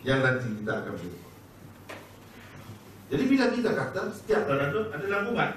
[0.06, 1.26] Yang nanti kita akan beritahu
[3.06, 5.50] jadi bila kita kata setiap panadol adalah ubat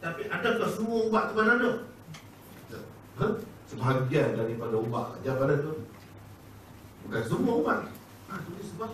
[0.00, 1.74] Tapi adakah semua ubat tu panadol?
[3.20, 3.26] Ha?
[3.68, 5.84] Sebahagian daripada ubat saja panadol
[7.04, 7.78] Bukan semua ubat
[8.42, 8.90] Itu sebab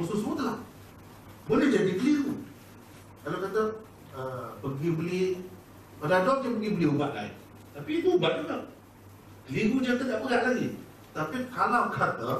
[0.00, 0.58] khusus mutlak
[1.44, 2.40] Boleh jadi keliru
[3.20, 3.62] Kalau kata
[4.16, 5.24] uh, pergi beli
[6.00, 7.34] panadol dia pergi beli ubat lain
[7.74, 8.70] tapi itu ubat juga.
[9.50, 10.78] Keliru dia tak berat lagi.
[11.10, 12.30] Tapi kalau kata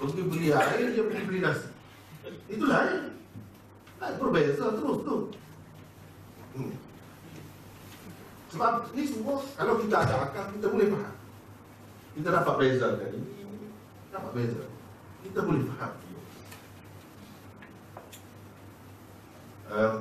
[0.00, 1.68] pergi beli air, dia pergi beli nasi.
[2.48, 3.12] Itulah air.
[4.00, 5.16] Nah, berbeza terus tu.
[6.56, 6.72] Hmm.
[8.48, 11.14] Sebab ni semua kalau kita ada akal kita boleh faham.
[12.16, 13.30] Kita dapat bezakan ini,
[14.10, 14.64] dapat beza.
[15.24, 15.92] Kita boleh faham.
[19.68, 19.96] Um,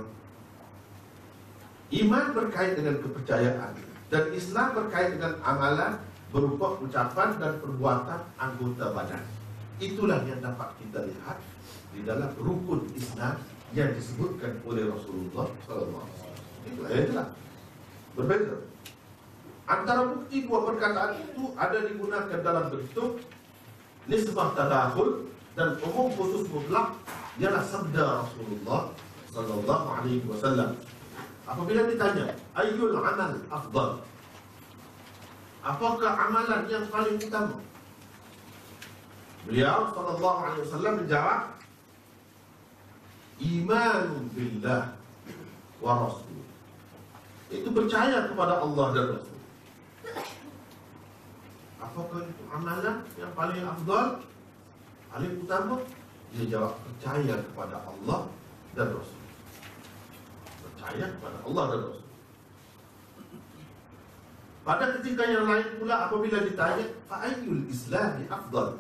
[1.92, 3.76] iman berkait dengan kepercayaan
[4.08, 6.00] dan Islam berkait dengan amalan
[6.32, 9.24] berupa ucapan dan perbuatan anggota badan.
[9.78, 11.38] Itulah yang dapat kita lihat
[11.92, 13.38] di dalam rukun Islam
[13.76, 16.08] yang disebutkan oleh Rasulullah SAW.
[16.64, 17.30] Itulah yang jelas.
[18.16, 18.56] Berbeza.
[19.68, 23.20] Antara bukti dua perkataan itu ada digunakan dalam bentuk
[24.08, 26.96] nisbah tadahul dan umum khusus mutlak
[27.38, 28.92] ialah sabda Rasulullah
[29.32, 30.74] sallallahu alaihi wasallam
[31.48, 34.04] Apabila ditanya, ayyul amal afdal?
[35.64, 37.64] Apakah amalan yang paling utama?
[39.48, 41.42] Beliau sallallahu alaihi wasallam menjawab,
[43.40, 44.04] iman
[44.36, 44.84] billah
[45.80, 46.44] wa rasul.
[47.48, 49.40] Itu percaya kepada Allah dan Rasul.
[51.88, 54.08] Apakah itu amalan yang paling afdal?
[55.08, 55.76] Paling utama?
[56.36, 58.28] Dia jawab percaya kepada Allah
[58.76, 59.28] dan Rasul
[60.88, 62.06] percaya kepada Allah dan Rasul.
[64.64, 68.80] Pada ketika yang lain pula apabila ditanya, fa'ayyul islami afdal?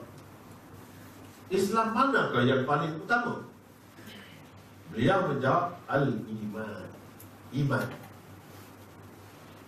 [1.47, 3.47] Islam manakah yang paling utama?
[4.91, 6.88] Beliau menjawab al-iman.
[7.55, 7.88] iman.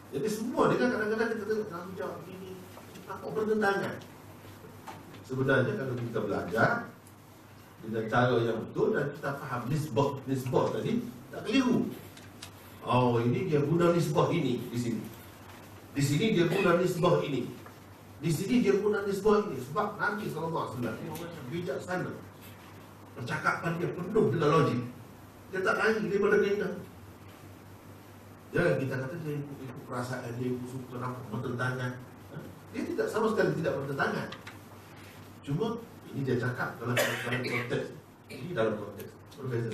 [0.09, 2.38] Jadi semua dia kan kadang-kadang kita tengok tanggungjawab ini
[3.09, 3.95] apa bertentangan.
[5.25, 6.71] Sebenarnya kalau kita belajar
[7.81, 11.01] dengan cara yang betul dan kita faham nisbah nisbah tadi
[11.33, 11.89] tak keliru.
[12.85, 15.01] Oh ini dia guna nisbah ini di sini.
[15.97, 17.49] Di sini dia guna nisbah ini.
[18.19, 22.11] Di sini dia guna nisbah ini sebab alaihi wasallam dia orang yang bijaksana.
[23.17, 24.81] Percakapan dia penuh dengan logik.
[25.49, 26.73] Dia tak lari daripada keinginan.
[28.49, 31.93] Jangan kita kata dia ikut, ikut perasaan dia ikut suka nampak bertentangan.
[32.69, 34.27] Dia tidak sama sekali tidak bertentangan.
[35.41, 35.67] Cuma
[36.13, 37.87] ini dia cakap dalam dalam konteks.
[38.29, 39.71] Ini dalam konteks berbeza.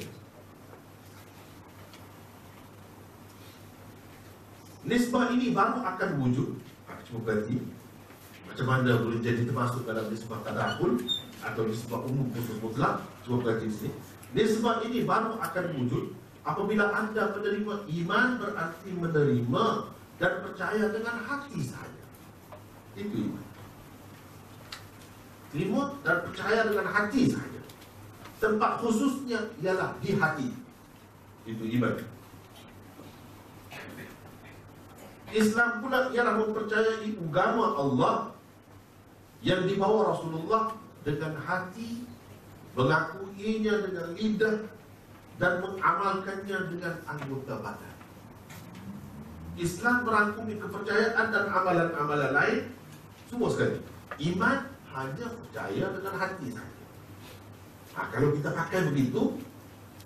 [4.85, 6.49] Nisbah ini baru akan wujud.
[7.05, 7.61] Cuba berarti
[8.49, 10.97] macam mana boleh jadi termasuk dalam nisbah tadakul
[11.45, 13.01] atau nisbah umum khusus mutlak.
[13.21, 13.93] Cuba di sini.
[14.33, 16.13] Nisbah ini baru akan wujud
[16.45, 19.65] apabila anda menerima iman berarti menerima
[20.17, 21.94] dan percaya dengan hati saja.
[22.95, 23.45] Itu iman.
[25.51, 27.61] Terima dan percaya dengan hati saja.
[28.39, 30.49] Tempat khususnya ialah di hati.
[31.47, 31.95] Itu iman.
[35.35, 38.15] Islam pula ialah mempercayai agama Allah
[39.43, 40.71] yang dibawa Rasulullah
[41.03, 42.07] dengan hati
[42.75, 44.57] mengakuinya dengan lidah
[45.35, 47.95] dan mengamalkannya dengan anggota badan.
[49.55, 52.74] Islam merangkumi kepercayaan dan amalan-amalan lain
[53.35, 53.77] semua sekali.
[54.31, 54.57] Iman
[54.95, 56.83] hanya percaya dengan hati saja.
[57.99, 59.35] Ha, kalau kita pakai begitu,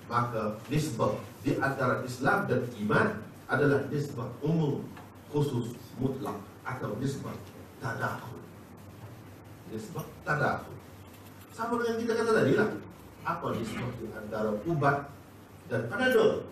[0.10, 1.14] maka nisbah
[1.46, 4.82] di antara Islam dan iman adalah nisbah umum,
[5.30, 7.38] khusus, mutlak atau nisbah
[7.78, 8.42] tadakhul.
[9.70, 10.78] Nisbah tadakhul.
[11.54, 12.70] Sama dengan kita kata tadi lah.
[13.30, 15.06] Apa nisbah di antara ubat
[15.70, 16.50] dan panadol?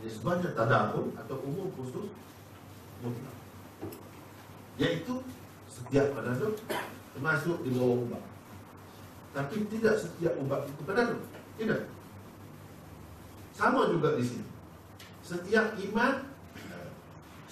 [0.00, 2.08] Nisbahnya tadakhul atau umum khusus
[3.04, 3.39] mutlak.
[4.80, 5.20] Yaitu
[5.68, 6.56] setiap panadol
[7.12, 8.24] termasuk di bawah ubat.
[9.36, 11.20] Tapi tidak setiap ubat itu panadol.
[11.60, 11.80] Tidak.
[13.52, 14.46] Sama juga di sini.
[15.20, 16.24] Setiap iman,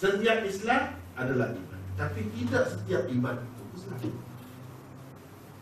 [0.00, 1.80] setiap Islam adalah iman.
[2.00, 4.00] Tapi tidak setiap iman itu Islam.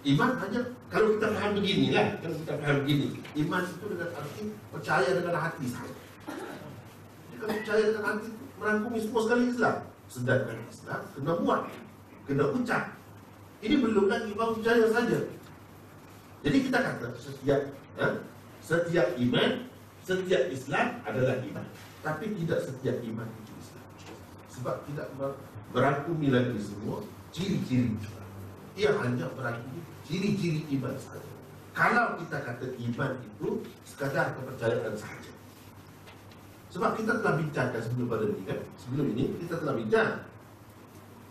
[0.06, 4.42] Iman hanya kalau kita faham begini lah, kalau kita faham begini, iman itu dengan arti
[4.70, 5.66] percaya dengan hati
[7.36, 9.76] kalau percaya dengan hati merangkumi semua sekali Islam.
[10.06, 11.62] Sedangkan Islam kena buat,
[12.26, 12.94] kena ucap.
[13.62, 15.18] Ini belum lagi baru percaya saja.
[16.46, 17.60] Jadi kita kata setiap
[17.98, 18.22] ha,
[18.62, 19.50] setiap iman,
[20.06, 21.66] setiap Islam adalah iman.
[22.04, 23.86] Tapi tidak setiap iman itu Islam.
[24.54, 25.06] Sebab tidak
[25.74, 27.02] merangkumi lagi semua
[27.34, 27.98] ciri-ciri.
[28.78, 31.32] Ia hanya merangkumi ciri-ciri iman saja.
[31.76, 33.48] Kalau kita kata iman itu
[33.84, 35.35] sekadar kepercayaan sahaja.
[36.76, 40.12] Sebab kita telah bincangkan sebelum pada ini kan, sebelum ini kita telah bincang.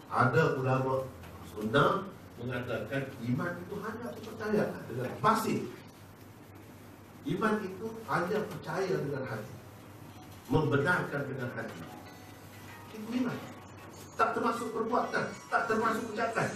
[0.10, 1.06] Ada ulama
[1.54, 2.02] sunnah
[2.42, 5.70] mengatakan iman itu hanya kepercayaan dengan pasif.
[7.30, 9.54] Iman itu hanya percaya dengan hati.
[10.50, 11.78] Membenarkan dengan hati.
[12.98, 13.38] Itu iman.
[14.18, 16.50] Tak termasuk perbuatan, tak termasuk ucapan.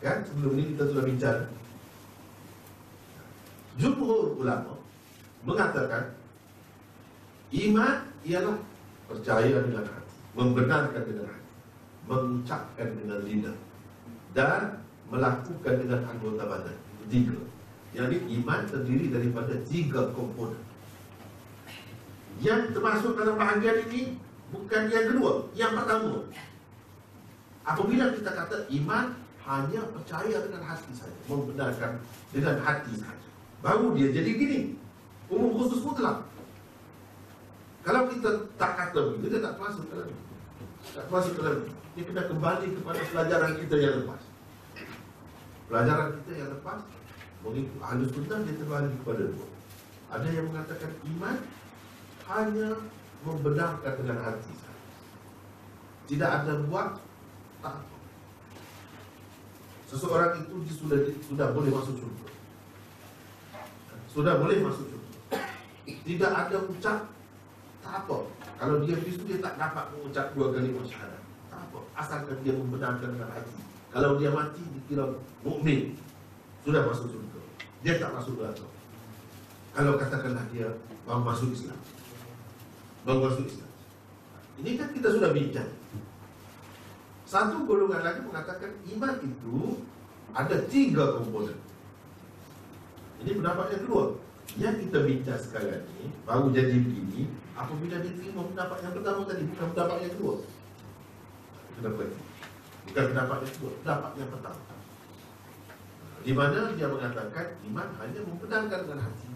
[0.00, 1.40] Kan sebelum ini kita sudah bincang.
[3.76, 4.72] Jumhur ulama
[5.44, 6.16] mengatakan
[7.52, 8.58] iman ialah
[9.06, 11.52] percaya dengan hati, membenarkan dengan hati,
[12.10, 13.56] mengucapkan dengan lidah
[14.34, 16.78] dan melakukan dengan anggota badan.
[17.06, 17.38] Tiga.
[17.94, 20.58] Jadi iman terdiri daripada tiga komponen.
[22.42, 24.18] Yang termasuk dalam bahagian ini
[24.50, 26.26] bukan yang kedua, yang pertama.
[27.62, 29.14] Apabila kita kata iman
[29.46, 32.02] hanya percaya dengan hati saja, membenarkan
[32.34, 33.28] dengan hati saja.
[33.62, 34.60] Baru dia jadi gini.
[35.30, 36.26] Umum khusus mutlak.
[37.86, 40.10] Kalau kita tak kata begitu, dia tak masuk dalam
[40.90, 44.22] Tak masuk dalam Dia kena kembali kepada pelajaran kita yang lepas.
[45.70, 46.78] Pelajaran kita yang lepas,
[47.46, 49.48] mengikut ahli sunnah, dia terbalik kepada dua.
[50.10, 51.36] Ada yang mengatakan iman
[52.26, 52.68] hanya
[53.22, 54.82] membenarkan dengan hati saja.
[56.10, 56.98] Tidak ada buat,
[57.62, 57.96] tak apa.
[59.86, 62.26] Seseorang itu dia sudah sudah boleh masuk surga.
[64.10, 65.38] Sudah boleh masuk surga.
[65.86, 67.16] Tidak ada ucap
[67.86, 68.18] tak apa.
[68.58, 71.22] Kalau dia bisu dia tak dapat mengucap dua kali syahadat.
[71.46, 71.78] Tak apa.
[71.94, 73.54] Asalkan dia membenarkan dengan hati.
[73.94, 75.06] Kalau dia mati dikira
[75.46, 75.94] mukmin
[76.66, 77.40] sudah masuk surga.
[77.86, 78.66] Dia tak masuk neraka.
[79.70, 80.66] Kalau katakanlah dia
[81.06, 81.78] mau masuk Islam.
[83.06, 83.70] Mau masuk Islam.
[84.58, 85.70] Ini kan kita sudah bincang.
[87.22, 89.78] Satu golongan lagi mengatakan iman itu
[90.34, 91.58] ada tiga komponen.
[93.22, 94.04] Ini pendapat yang kedua.
[94.56, 97.26] Yang kita bincang sekarang ini, baru jadi begini,
[97.56, 100.34] apabila dia terima pendapat yang pertama tadi bukan pendapat yang kedua.
[101.76, 102.06] Pendapat
[102.86, 104.62] bukan pendapat yang kedua, pendapat yang pertama.
[106.26, 109.28] Di mana dia mengatakan iman hanya membenarkan dengan hati.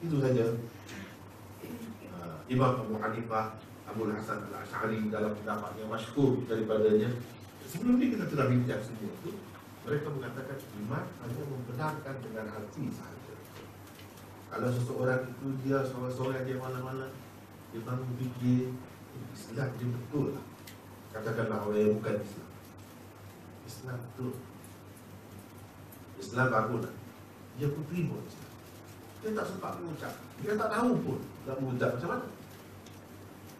[0.00, 0.44] Itu saja.
[2.10, 7.12] Uh, Imam Abu Hanifah, Abu Hasan Al-Ash'ari dalam pendapat yang masyhur daripadanya.
[7.68, 9.30] Sebelum ini kita telah bincang semua itu.
[9.80, 13.29] Mereka mengatakan iman hanya membenarkan dengan hati sahaja.
[14.50, 17.10] Kalau seseorang itu dia seorang-seorang dia malam-malam
[17.70, 18.74] dia bangun fikir
[19.30, 20.44] Islam dia betul lah.
[21.14, 22.48] Katakanlah orang yang bukan Islam.
[23.62, 24.34] Islam betul.
[26.18, 26.94] Islam bagus lah.
[27.62, 28.50] Dia pun terima Islam.
[29.22, 30.12] Dia tak sempat mengucap.
[30.42, 32.26] Dia tak tahu pun nak mengucap macam mana.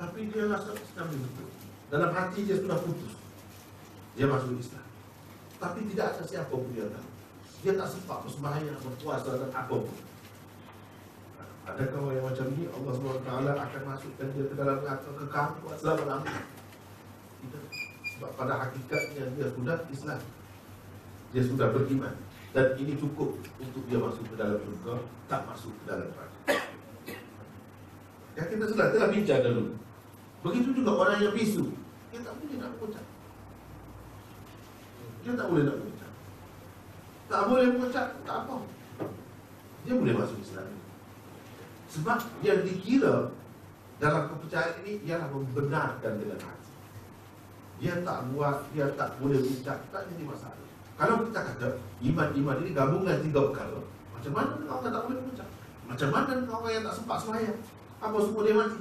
[0.00, 1.48] Tapi dia rasa Islam dia betul.
[1.90, 3.14] Dalam hati dia sudah putus.
[4.18, 4.86] Dia masuk Islam.
[5.60, 7.08] Tapi tidak ada siapa pun dia tahu.
[7.60, 9.98] Dia tak sempat bersembahyang, berpuasa dan apa pun.
[11.70, 15.48] Adakah orang yang macam ni Allah SWT akan masukkan dia ke dalam neraka kekal
[15.78, 16.42] selama-lamanya?
[17.40, 17.64] Tidak.
[18.16, 20.20] Sebab pada hakikatnya dia sudah Islam.
[21.30, 22.14] Dia sudah beriman.
[22.50, 24.94] Dan ini cukup untuk dia masuk ke dalam surga,
[25.30, 26.58] tak masuk ke dalam neraka.
[28.34, 29.64] Yang kita sudah telah bincang dulu.
[30.42, 31.70] Begitu juga orang yang bisu.
[32.10, 33.06] Dia tak boleh nak mengucap.
[35.22, 36.10] Dia tak boleh nak mengucap.
[37.30, 38.56] Tak boleh mengucap, tak apa.
[39.86, 40.79] Dia boleh masuk Islam.
[41.90, 43.34] Sebab yang dikira
[43.98, 46.72] dalam kepercayaan ini ialah membenarkan dengan hati.
[47.82, 50.56] Dia tak buat, dia tak boleh ucap, tak jadi masalah.
[51.00, 51.68] Kalau kita kata
[52.04, 53.80] iman-iman ini gabungan tiga perkara,
[54.14, 55.48] macam mana orang tak boleh ucap?
[55.88, 57.58] Macam mana orang yang tak sempat semayang?
[58.00, 58.80] Apa semua dia mati?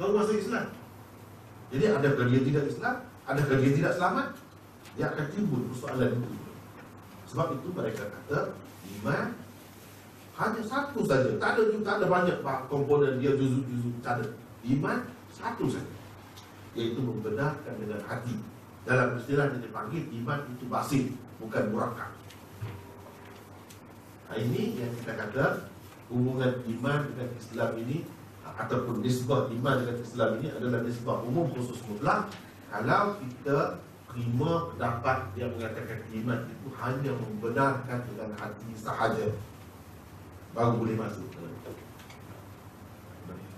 [0.00, 0.66] Baru masuk Islam.
[1.72, 2.96] Jadi adakah dia tidak Islam?
[3.28, 4.28] Adakah dia tidak selamat?
[4.96, 6.28] Dia akan timbul persoalan itu.
[7.32, 8.38] Sebab itu mereka kata
[9.00, 9.26] iman
[10.42, 11.30] hanya satu saja.
[11.38, 12.36] Tak ada tak ada banyak
[12.66, 14.02] komponen dia juzuk-juzuk.
[14.02, 14.24] Tak ada.
[14.66, 15.94] Iman satu saja.
[16.74, 18.34] Iaitu membenarkan dengan hati.
[18.82, 22.10] Dalam istilah yang dipanggil iman itu basit, bukan murakab.
[24.26, 25.70] Nah, ini yang kita kata
[26.10, 28.02] hubungan iman dengan Islam ini
[28.42, 32.28] ataupun nisbah iman dengan Islam ini adalah nisbah umum khusus mutlak
[32.68, 33.80] kalau kita
[34.12, 39.32] terima pendapat yang mengatakan iman itu hanya membenarkan dengan hati sahaja
[40.52, 41.28] baru boleh masuk.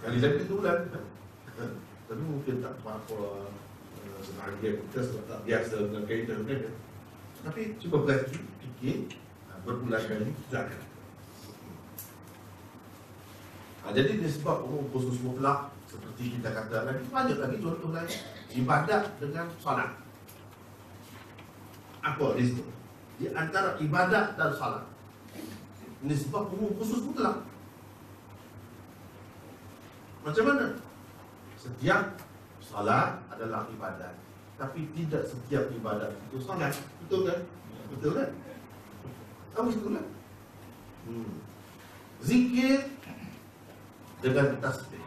[0.04, 0.84] Kali lagi itu bulan
[2.04, 3.48] tapi mungkin tak apa-apa
[3.98, 6.70] eh, sebahagian kita sebab tak biasa dengan kaitan mereka
[7.42, 10.80] tapi cuba berhati fikir eh, berbulan kali akan
[13.82, 18.12] ha, jadi disebab umum khusus mutlak seperti kita kata lagi banyak lagi contoh lain?
[18.54, 19.90] Ibadat dengan salat
[22.04, 22.68] apa disebut
[23.18, 24.84] di antara ibadat dan salat
[26.04, 27.48] nisbah umum khusus mutlak.
[30.24, 30.66] Macam mana?
[31.56, 32.20] Setiap
[32.60, 34.12] salat adalah ibadat.
[34.60, 36.76] Tapi tidak setiap ibadat itu salat.
[37.04, 37.40] Betul kan?
[37.92, 38.30] Betul kan?
[39.56, 40.06] Tahu itu kan?
[41.08, 41.32] Hmm.
[42.24, 42.80] Zikir
[44.20, 45.04] dengan tasbih.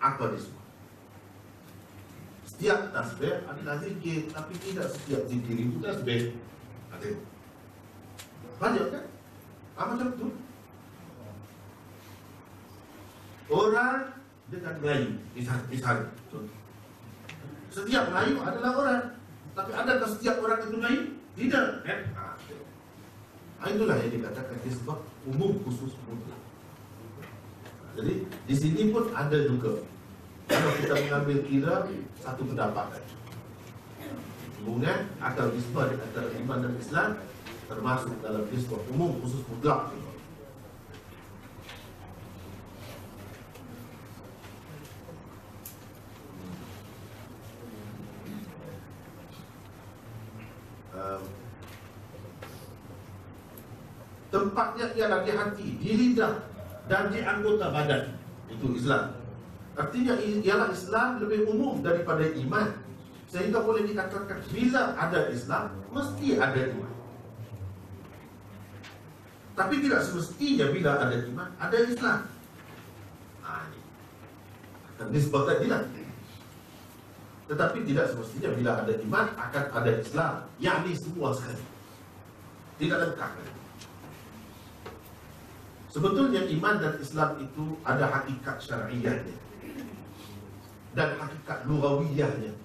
[0.00, 0.64] Apa disebut?
[2.48, 4.28] Setiap tasbih adalah zikir.
[4.32, 6.36] Tapi tidak setiap zikir itu tasbih.
[6.92, 7.08] Ada.
[8.60, 9.04] Banyak kan?
[9.80, 10.28] Apa macam tu?
[13.50, 13.98] Orang
[14.52, 16.06] dengan Melayu Misalnya, misalnya
[17.72, 19.04] Setiap Melayu adalah orang
[19.56, 21.02] Tapi adakah setiap orang itu Melayu?
[21.40, 21.66] Tidak?
[23.60, 26.40] Ha, itulah yang dikatakan sebab umum khusus mutlak.
[27.92, 29.84] Jadi di sini pun ada juga
[30.48, 31.76] kalau kita mengambil kira
[32.24, 33.04] satu pendapat
[34.60, 37.08] hubungan atau disebut antara iman dan Islam
[37.70, 39.94] termasuk dalam nisbah umum khusus mutlak.
[50.90, 51.22] Um,
[54.34, 56.42] tempatnya ialah di hati, di lidah
[56.90, 58.18] dan di anggota badan.
[58.50, 59.14] Itu Islam.
[59.78, 62.82] Artinya ialah Islam lebih umum daripada iman.
[63.30, 66.99] Sehingga boleh dikatakan bila ada Islam mesti ada iman
[69.60, 72.20] tapi tidak semestinya bila ada iman, ada Islam.
[73.44, 73.80] Ha, ini.
[75.12, 75.84] Nisbah tadi lah.
[77.44, 80.48] Tetapi tidak semestinya bila ada iman, akan ada Islam.
[80.56, 81.60] Yang ini semua sekali.
[82.80, 83.32] Tidak lengkap.
[85.92, 89.36] Sebetulnya iman dan Islam itu ada hakikat syariahnya.
[90.96, 92.56] Dan hakikat lurawiyahnya.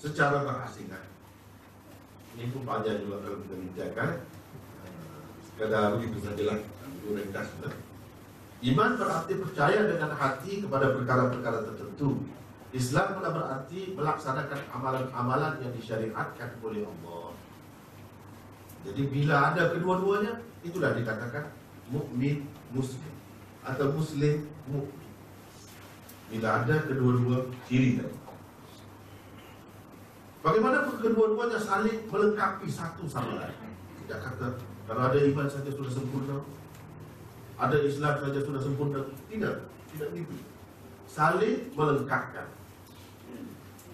[0.00, 1.04] Secara berasingan.
[2.32, 4.33] Ini pun panjang juga kalau kita bincangkan.
[5.54, 7.14] Kata begitu sajalah Itu
[8.64, 12.24] Iman berarti percaya dengan hati kepada perkara-perkara tertentu.
[12.72, 17.36] Islam pula berarti melaksanakan amalan-amalan yang disyariatkan oleh Allah.
[18.88, 21.52] Jadi bila ada kedua-duanya, itulah dikatakan
[21.92, 23.14] mukmin muslim
[23.62, 25.08] atau muslim mukmin.
[26.32, 28.16] Bila ada kedua-dua ciri tadi.
[30.40, 33.76] Bagaimanapun kedua-duanya saling melengkapi satu sama lain.
[34.02, 36.44] Tidak kata kalau ada iman saja sudah sempurna,
[37.56, 39.00] ada Islam saja sudah sempurna.
[39.32, 39.54] Tidak,
[39.96, 40.36] tidak begitu.
[41.08, 42.48] Saling melengkapkan.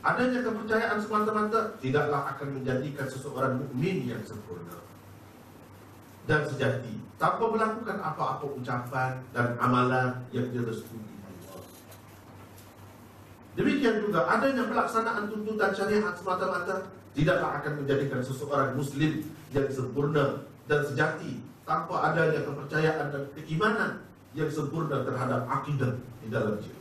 [0.00, 4.80] Adanya kepercayaan semata-mata tidaklah akan menjadikan seseorang mukmin yang sempurna
[6.24, 11.04] dan sejati tanpa melakukan apa-apa ucapan dan amalan yang dia restui
[13.58, 19.20] Demikian juga adanya pelaksanaan tuntutan syariat semata-mata tidaklah akan menjadikan seseorang muslim
[19.52, 24.06] yang sempurna dan sejati tanpa adanya kepercayaan dan keimanan
[24.38, 26.78] yang sempurna terhadap akidah di dalam diri.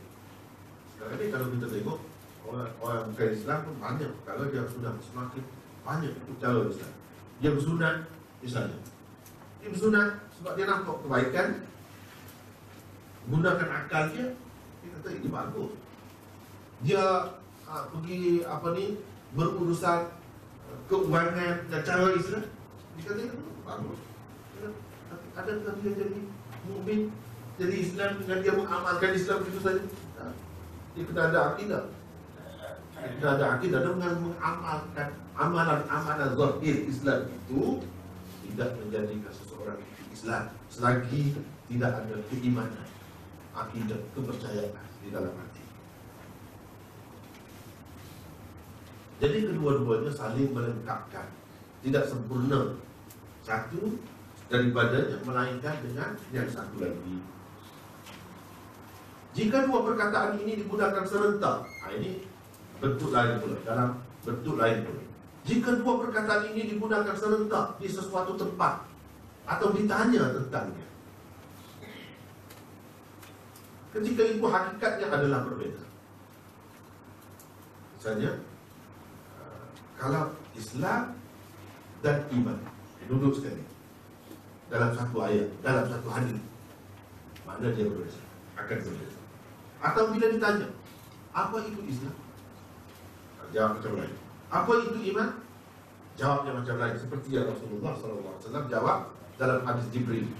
[0.94, 1.98] Sekarang ini kalau kita tengok
[2.46, 4.10] orang, orang bukan Islam pun banyak.
[4.22, 5.42] Kalau dia sudah semakin
[5.82, 6.92] banyak itu calon Islam.
[7.42, 7.96] Dia bersunat
[8.38, 8.78] misalnya
[9.60, 10.08] dia bersunat
[10.40, 11.48] sebab dia nampak kebaikan
[13.28, 14.26] gunakan akal dia
[14.80, 15.72] dia kata ini bagus.
[16.80, 17.04] Dia
[17.68, 18.96] ha, pergi apa ni
[19.36, 20.00] berurusan
[20.70, 22.46] uh, keuangan dan cara Islam.
[22.96, 24.00] Dia kata itu bagus
[25.36, 25.50] ada
[25.80, 26.20] dia jadi
[26.68, 27.10] mukmin
[27.60, 29.84] jadi Islam dengan dia mengamalkan Islam itu saja.
[30.96, 31.92] Dia kena ada akidah.
[32.96, 37.84] Kita ada akidah dengan mengamalkan amalan-amalan zahir Islam itu
[38.48, 40.44] tidak menjadikan seseorang itu Islam.
[40.72, 41.36] Selagi
[41.68, 42.88] tidak ada keimanan,
[43.52, 45.64] akidah, kepercayaan di dalam hati.
[49.20, 51.28] Jadi kedua-duanya saling melengkapkan,
[51.84, 52.80] tidak sempurna
[53.44, 53.98] satu
[54.50, 57.16] daripadanya melainkan dengan yang satu lagi.
[59.30, 62.26] Jika dua perkataan ini digunakan serentak, nah ini
[62.82, 63.90] bentuk lain pula dalam
[64.26, 65.02] bentuk lain pula.
[65.46, 68.84] Jika dua perkataan ini digunakan serentak di sesuatu tempat
[69.46, 70.90] atau ditanya tentangnya
[73.90, 75.82] ketika itu hakikatnya adalah berbeza.
[77.98, 78.32] Misalnya
[79.36, 79.64] uh,
[79.98, 81.18] kalau Islam
[82.00, 82.58] dan iman
[83.10, 83.66] duduk sekali.
[84.70, 86.38] Dalam satu ayat, dalam satu hadis.
[87.42, 88.22] Mana dia berbeza?
[88.54, 89.18] Akan berbeza.
[89.82, 90.70] Atau bila ditanya
[91.34, 92.14] apa itu Islam?
[93.50, 94.14] Jawab macam lain.
[94.46, 95.28] Apa itu iman?
[96.14, 96.94] Jawabnya macam lain.
[96.94, 100.30] Seperti yang Rasulullah SAW jawab Dalam hadis Jibril.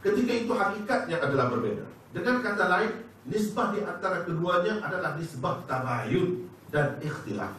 [0.00, 1.84] Ketika itu hakikatnya adalah berbeda
[2.16, 2.92] Dengan kata lain
[3.28, 7.54] Nisbah di antara keduanya adalah nisbah tabayun dan ikhtilaf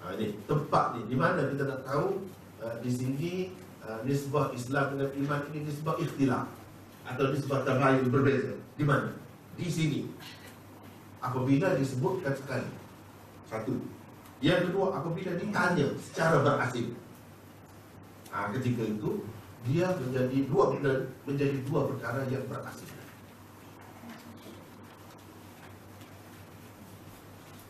[0.00, 2.24] nah, Ini tempat ni Di mana kita nak tahu
[2.64, 3.52] uh, Di sini
[3.84, 6.48] uh, nisbah Islam dengan iman ini nisbah ikhtilaf
[7.02, 8.54] atau nisbah tabayun berbeza.
[8.78, 9.10] Di mana?
[9.58, 10.06] Di sini.
[11.18, 12.70] Apabila disebutkan sekali.
[13.46, 13.74] Satu.
[14.42, 16.94] Yang kedua, apabila ditanya secara berasing.
[18.32, 19.22] Ha, ketika itu,
[19.68, 20.94] dia menjadi dua benda,
[21.28, 22.90] menjadi dua perkara yang berasing.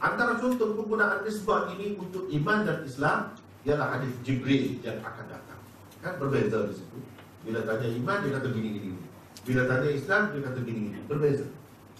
[0.03, 5.61] Antara contoh penggunaan nisbah ini untuk iman dan Islam ialah hadis Jibril yang akan datang.
[6.03, 6.99] Kan berbeza di situ.
[7.47, 8.99] Bila tanya iman, dia kata gini-gini.
[9.47, 11.47] Bila tanya Islam, dia kata gini, berbeza.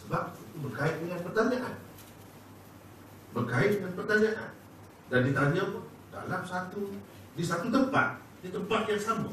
[0.03, 1.75] Sebab itu berkait dengan pertanyaan.
[3.31, 4.51] Berkait dengan pertanyaan.
[5.07, 6.83] Dan ditanya pun dalam satu,
[7.39, 9.31] di satu tempat, di tempat yang sama.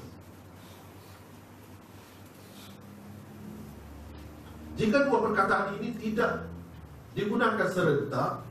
[4.77, 6.45] Jika dua perkataan ini tidak
[7.17, 8.45] digunakan serentak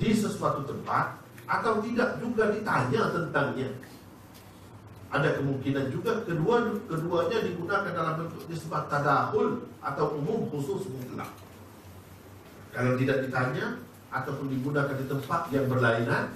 [0.00, 3.68] di sesuatu tempat atau tidak juga ditanya tentangnya,
[5.10, 11.28] ada kemungkinan juga kedua keduanya digunakan dalam bentuk nisbat tadahul atau umum khusus mutlak.
[12.70, 13.76] Kalau tidak ditanya
[14.14, 16.30] ataupun digunakan di tempat yang berlainan,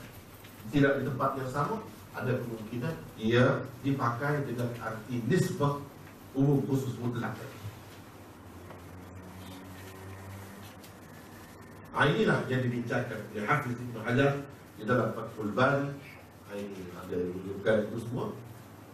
[0.75, 1.79] tidak di tempat yang sama,
[2.19, 5.79] ada kemungkinan ia dipakai dengan arti nisbah
[6.35, 7.39] umum khusus mutlak.
[11.95, 13.23] Nah, inilah yang dibincangkan.
[13.31, 14.43] Oleh Hafiz Ibn Hajar
[14.75, 15.95] di dalam Fathul Bari.
[16.51, 18.35] Ini ada rujukan itu semua.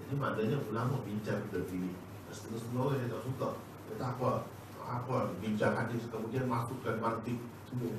[0.04, 1.92] Ini maknanya ulama bincang kita sini
[2.32, 3.48] Setengah-setengah orang yang tak suka.
[3.88, 4.30] Dia tak apa
[4.80, 5.16] Apa.
[5.44, 7.36] Bincang hadis Kemudian masukkan mantik
[7.68, 7.92] Semua.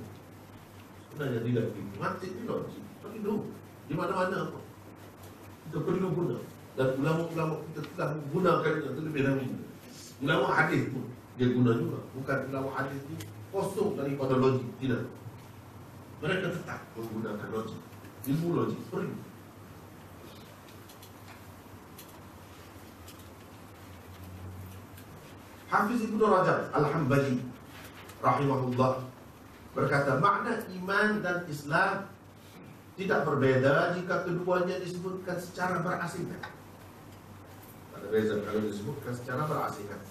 [1.09, 3.35] Sebenarnya tidak begitu Mantik ni logik Perlu.
[3.85, 4.65] Di mana-mana pun.
[5.69, 6.37] Kita perlu guna.
[6.77, 9.57] Dan ulama-ulama kita telah menggunakan itu terlebih dahulu
[10.21, 11.05] Ulama hadis pun
[11.37, 11.99] Dia guna juga.
[12.17, 13.17] Bukan ulama hadis ni
[13.51, 15.05] kosong daripada logik tidak.
[16.23, 17.81] Mereka tetap menggunakan logik
[18.29, 19.13] ilmu logik free
[25.71, 27.41] Hafiz Ibn Rajab Al-Hambali
[28.21, 29.07] Rahimahullah
[29.71, 32.11] Berkata makna iman dan Islam
[32.99, 36.43] Tidak berbeda jika keduanya disebutkan secara berasingan
[37.97, 40.01] Ada beza kalau disebutkan secara berasingan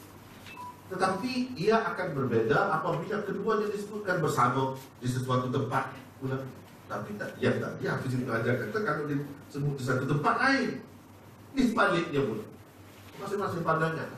[0.91, 6.43] tetapi ia akan berbeda apabila keduanya disebutkan bersama di sesuatu tempat pula.
[6.91, 10.82] Tapi tak dia tak dia Hafiz Ibn Hajar kata kalau disebut di satu tempat lain.
[11.55, 12.45] Ini sebaliknya pula.
[13.22, 14.11] Masing-masing pandangan.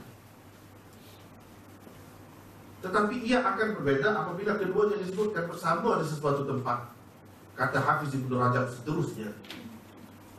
[2.80, 6.88] Tetapi ia akan berbeda apabila keduanya disebutkan bersama di sesuatu tempat.
[7.52, 9.28] Kata Hafiz Ibn Rajab seterusnya.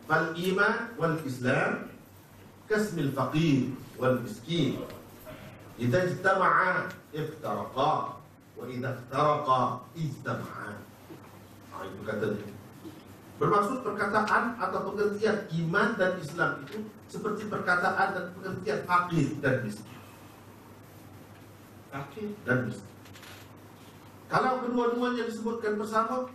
[0.09, 1.93] Fal iman wal Islam
[2.65, 3.69] kasmil faqir
[4.01, 4.81] wal miskin.
[7.13, 7.91] Iftaraqa
[8.53, 9.59] wa idza iftaraqa
[9.97, 10.69] ijtama'a.
[11.74, 12.53] Ah, itu katanya.
[13.41, 19.93] Bermaksud perkataan atau pengertian iman dan Islam itu seperti perkataan dan pengertian fakir dan miskin
[21.93, 22.89] fakir dan miskin.
[24.26, 26.26] Kalau kedua-duanya disebutkan bersama,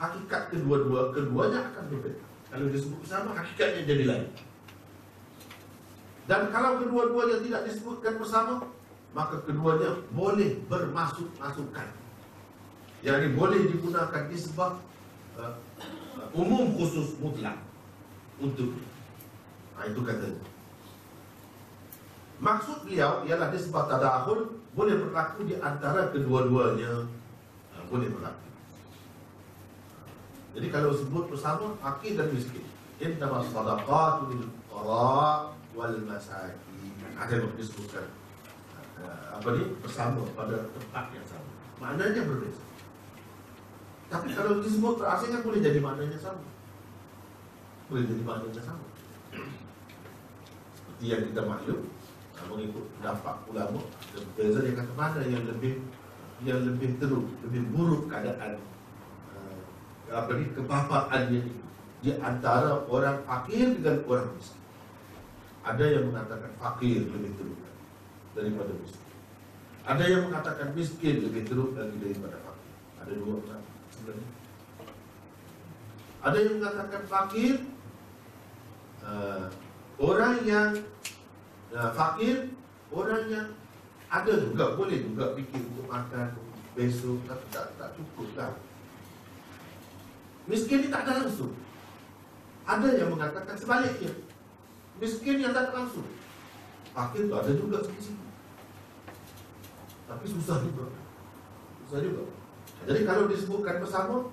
[0.00, 2.24] hakikat kedua-dua keduanya akan berbeda.
[2.48, 4.28] Kalau disebut bersama, hakikatnya jadi lain.
[6.24, 8.64] Dan kalau kedua-duanya tidak disebutkan bersama,
[9.12, 11.88] maka keduanya boleh bermasuk-masukan.
[13.02, 14.78] Yang ini boleh digunakan disebab
[15.36, 15.54] uh,
[16.32, 17.58] umum khusus mutlak
[18.40, 18.72] untuk
[19.76, 20.44] nah, itu katanya.
[22.42, 27.06] Maksud beliau ialah disebab tadahul boleh berlaku di antara kedua-duanya.
[27.76, 28.48] Ha, boleh berlaku.
[30.58, 32.66] Jadi kalau sebut bersama fakir dan miskin.
[32.98, 36.90] Innama sadaqatu lil fuqara wal masakin.
[37.14, 38.06] Ada yang disebutkan.
[38.08, 38.21] ha,
[39.32, 39.62] apa ni?
[39.80, 41.50] Bersama pada tempat yang sama.
[41.80, 42.72] Maknanya berbeza
[44.12, 46.44] tapi kalau disebut terasingan boleh jadi maknanya sama.
[47.88, 48.86] Boleh jadi maknanya sama.
[50.76, 51.80] Seperti yang kita maklum
[52.42, 53.86] mengikut pendapat ulama
[54.34, 55.78] Beza dia kata mana yang lebih
[56.42, 58.58] yang lebih teruk, lebih buruk keadaan
[59.30, 59.62] uh,
[60.10, 61.54] apa ni kebapaannya ini
[62.02, 64.58] di antara orang fakir dengan orang miskin.
[65.62, 67.61] Ada yang mengatakan fakir lebih teruk
[68.32, 69.12] daripada miskin.
[69.82, 72.74] Ada yang mengatakan miskin lebih teruk lagi daripada fakir.
[73.02, 74.28] Ada dua orang sebenarnya.
[76.22, 77.54] Ada yang mengatakan fakir
[79.02, 79.46] uh,
[79.98, 80.70] orang yang
[81.74, 82.54] uh, fakir
[82.94, 83.48] orang yang
[84.06, 86.38] ada juga boleh juga fikir untuk makan
[86.78, 88.54] besok tapi tak tak cukup lah.
[90.46, 91.58] Miskin ni tak ada langsung.
[92.62, 94.14] Ada yang mengatakan sebaliknya.
[95.02, 96.06] Miskin yang tak langsung.
[96.94, 98.21] Fakir tu ada juga sini
[100.12, 100.92] Tapi susah juga.
[101.88, 102.22] Susah juga.
[102.84, 104.28] Jadi kalau disebutkan bersama,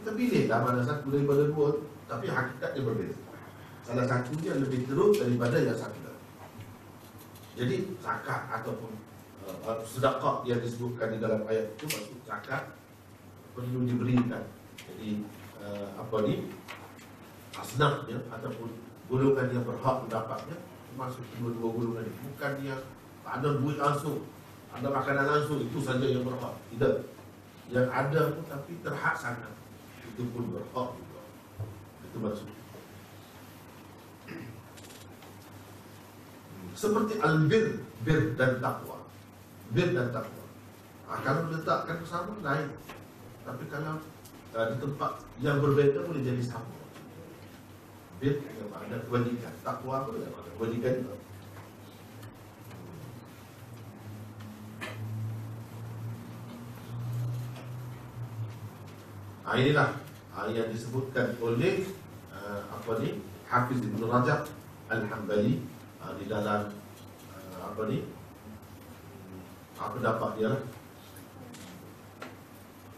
[0.00, 1.68] kita pilih lah mana satu daripada dua.
[2.08, 3.20] Tapi hakikatnya berbeza.
[3.84, 6.02] Salah satunya lebih teruk daripada yang satu.
[7.52, 8.96] Jadi zakat ataupun
[9.44, 12.72] uh, sedekah yang disebutkan di dalam ayat itu maksud zakat
[13.52, 14.48] perlu diberikan.
[14.88, 15.20] Jadi
[15.60, 16.48] uh, apa ni
[17.52, 18.72] asnafnya ataupun
[19.12, 20.56] golongan yang berhak mendapatnya
[20.88, 22.76] termasuk kedua-dua golongan ini bukan dia
[23.20, 24.24] tak ada duit langsung
[24.72, 26.94] ada makanan langsung itu saja yang berhak tidak
[27.72, 29.52] yang ada pun tapi terhak sangat
[30.02, 31.20] itu pun berhak juga
[32.08, 32.62] itu maksudnya
[36.82, 39.04] seperti albir, bir dan takwa.
[39.70, 40.44] Bir dan takwa.
[41.08, 42.68] Ha, kalau letakkan bersama lain.
[43.42, 44.00] Tapi kalau
[44.56, 45.12] uh, di tempat
[45.42, 46.74] yang berbeza boleh jadi sama.
[48.18, 51.16] Bir yang ada kewajikan, takwa pun ada kewajikan juga.
[59.52, 60.00] Ha, inilah
[60.32, 61.84] ha, yang disebutkan oleh
[62.32, 64.48] uh, apa ni Hafiz Ibn Rajab
[64.88, 65.60] Al-Hambali
[66.00, 66.72] uh, di dalam
[67.36, 68.00] uh, apa ni
[69.76, 70.52] apa dapat dia.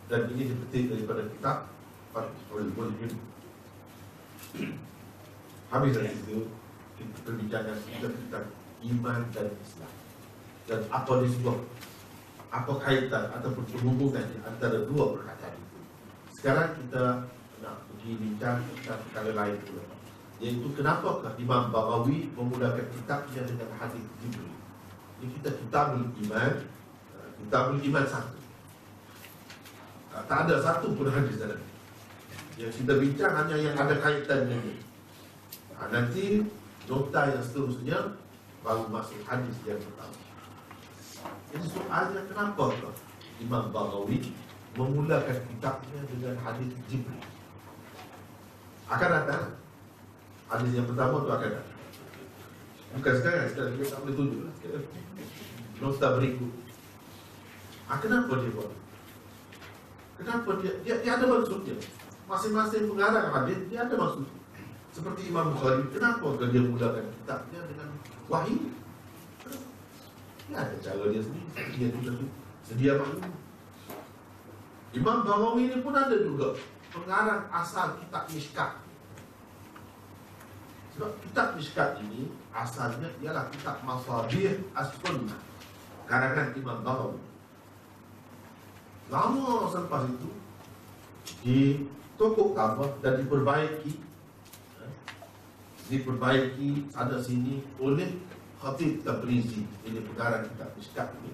[0.07, 1.75] Dan ini dipetik daripada kitab
[2.15, 3.19] Fathul Mulhim
[5.75, 6.47] habis dari itu
[6.95, 8.47] kita perbincangan kita tentang
[8.95, 9.93] iman dan Islam.
[10.71, 11.59] Dan apa disebut
[12.55, 15.74] apa kaitan ataupun hubungan antara dua perkataan itu
[16.45, 17.25] sekarang kita
[17.65, 19.81] nak pergi bincang tentang perkara lain pula.
[20.45, 24.53] Iaitu kenapa Imam Baghawi memulakan kitabnya dengan hadis Jibril?
[25.25, 26.53] Ini kita kitabul iman
[27.41, 28.37] Kitabul iman satu.
[30.13, 31.65] Tak ada satu pun hadis dalam
[32.61, 34.75] Yang kita bincang hanya yang ada kaitannya ini
[35.81, 36.45] ha, Nanti
[36.85, 38.21] nota yang seterusnya
[38.61, 40.19] Baru masuk hadis yang pertama.
[41.57, 42.77] Jadi soalnya kenapa
[43.41, 44.45] Imam Baghawi
[44.75, 47.23] memulakan kitabnya dengan hadis Jibril
[48.91, 49.45] Akan datang
[50.51, 51.79] Hadis yang pertama tu akan datang
[52.95, 54.55] Bukan sekarang, sekarang kita tak boleh tunjuk lah
[55.85, 56.53] nota berikut.
[57.85, 58.73] Ha, kenapa dia buat?
[60.17, 61.77] Kenapa dia, dia, dia ada maksudnya.
[62.25, 64.25] Masing-masing pengarang hadis dia ada maksud.
[64.95, 67.89] Seperti Imam Bukhari, kenapa dia mulakan kitabnya dengan
[68.31, 68.73] wahyu?
[70.49, 71.49] Dia ada cara dia sendiri.
[71.77, 72.31] Dia tulis
[72.65, 73.33] sedia maklum.
[74.95, 76.55] Imam Bawawi ini pun ada juga
[76.95, 78.79] pengarang asal kitab Mishkat.
[80.95, 85.43] Sebab kitab Mishkat ini asalnya ialah kitab Masabir As-Sunnah
[86.07, 87.23] karangan Imam Bawawi.
[89.11, 90.31] Lama selepas itu
[91.43, 94.01] ditokok tambah dan diperbaiki
[95.85, 98.09] diperbaiki ada sini oleh
[98.57, 101.33] Khatib Tabrizi ini pengarang kitab Mishkat ini.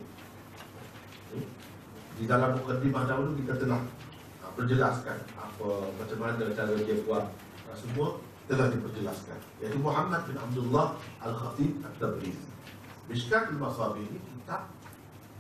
[2.21, 3.81] Eh, di dalam mukadimah dahulu kita telah
[4.45, 7.25] uh, berjelaskan apa macam mana cara dia buat
[7.65, 9.41] uh, semua telah diperjelaskan.
[9.65, 12.45] Yaitu Muhammad bin Abdullah Al-Khatib At-Tabrizi
[13.09, 14.69] Mishkat Al-Masabi ini kitab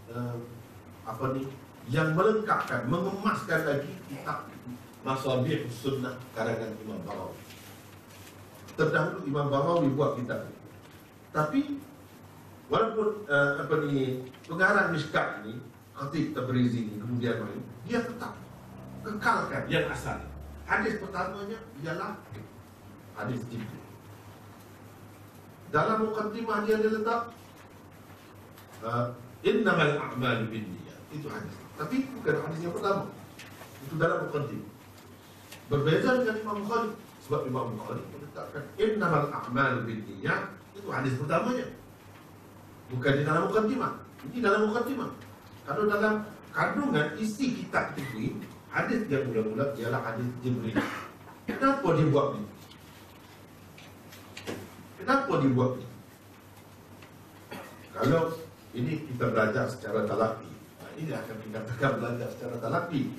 [0.09, 0.41] uh,
[1.05, 1.45] apa ni
[1.93, 4.49] yang melengkapkan, mengemaskan lagi kitab
[5.05, 7.41] Masabih Sunnah karangan Imam Bawawi
[8.81, 10.57] terdahulu Imam Bawawi buat kitab ini
[11.29, 11.61] tapi
[12.73, 15.70] walaupun uh, apa ni pengarang Mishkat ini
[16.01, 18.33] Khatib Tabrizi ini kemudian main dia tetap
[19.05, 20.17] kekalkan yang asal
[20.65, 22.17] hadis pertamanya ialah
[23.21, 23.85] hadis Jibril.
[25.69, 27.37] Dalam mukaddimah dia dia letak
[28.81, 29.13] uh,
[29.45, 30.99] innamal a'malu binniyat.
[31.13, 31.53] Itu hadis.
[31.77, 33.05] Tapi bukan hadis yang pertama.
[33.85, 34.73] Itu dalam mukaddimah.
[35.69, 36.91] Berbeza dengan Imam Bukhari
[37.29, 40.49] sebab Imam Bukhari meletakkan innamal a'malu binniyat.
[40.73, 41.69] Itu hadis pertamanya.
[42.89, 43.93] Bukan di dalam mukaddimah.
[44.33, 45.30] Ini dalam mukaddimah.
[45.71, 48.43] Kalau dalam kandungan isi kitab itu
[48.75, 50.75] hadis yang mula-mula ialah hadis Jibril.
[51.47, 52.51] Kenapa dia buat ini?
[54.99, 55.87] Kenapa dibuat ni?
[57.95, 58.35] Kalau
[58.75, 60.51] ini kita belajar secara talapi
[61.01, 63.11] Ini akan kita tekan belajar secara talapi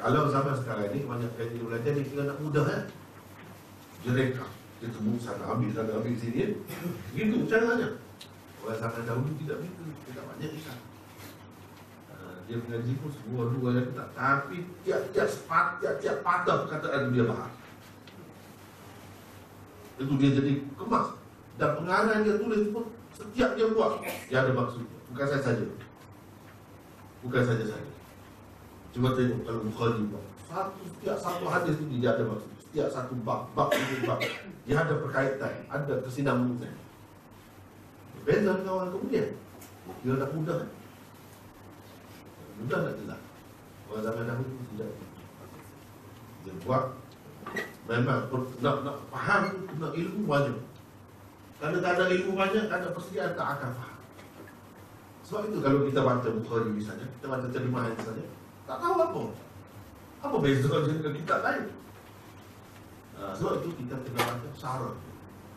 [0.00, 2.80] Kalau zaman sekarang ini Banyak kali belajar ni kira nak mudah ya?
[4.02, 4.46] Dia reka
[4.82, 6.48] Dia temu sana ambil sana ambil sini ya?
[7.14, 7.88] Begitu caranya
[8.64, 10.78] Orang zaman dahulu tidak begitu Tidak banyak ikan
[12.46, 17.50] dia mengaji pun semua dua yang tak tapi tiap-tiap sepat tiap-tiap patah perkataan dia bahas
[19.96, 21.16] itu dia jadi kemas.
[21.56, 22.84] Dan pengarang dia tulis pun
[23.16, 24.84] setiap dia buat dia ada maksud.
[25.12, 25.64] Bukan saya saja
[27.24, 27.88] bukan saja saya
[28.92, 30.24] cuba tengok kalau Bukhari buat.
[30.46, 32.52] Satu setiap satu hadis ini dia ada maksud.
[32.60, 34.20] Setiap satu bab bab ini bab
[34.68, 36.76] dia ada berkaitan ada kesinambungan.
[38.20, 39.28] Berbeza dengan orang kemudian.
[40.04, 40.56] Dia tak mudah
[42.62, 43.20] mudah tak jelas
[43.86, 44.90] orang zaman dahulu tidak.
[46.46, 46.84] Dia buat
[47.86, 48.26] Memang
[48.58, 50.58] nak, nak faham Kena ilmu banyak.
[51.62, 53.98] Kalau tak ada ilmu banyak Tak ada persediaan tak akan faham.
[55.26, 58.26] Sebab itu kalau kita baca Bukhari misalnya Kita baca terjemahan misalnya
[58.66, 59.22] Tak tahu apa.
[60.26, 61.64] Apa beza dengan kitab lain?
[63.16, 64.94] Uh, Sebab itu kita kena baca syarat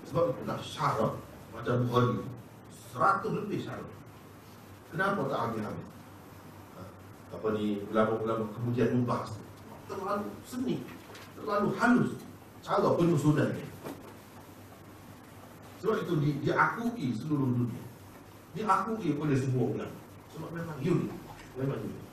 [0.10, 1.14] Sebab itulah syarat
[1.54, 2.22] Macam Bukhari
[2.70, 3.90] Seratus lebih syarat
[4.90, 5.88] Kenapa tak habis-habis
[7.30, 9.38] Apa ni ulama-ulama kemudian membahas
[9.90, 10.86] Terlalu seni
[11.40, 12.12] terlalu halus
[12.62, 13.50] cara penyusunan.
[15.80, 17.84] Sebab itu di, diakui seluruh dunia.
[18.52, 19.98] Diakui oleh semua ulama.
[20.36, 21.12] Sebab memang unik.
[21.56, 22.04] Memang unik.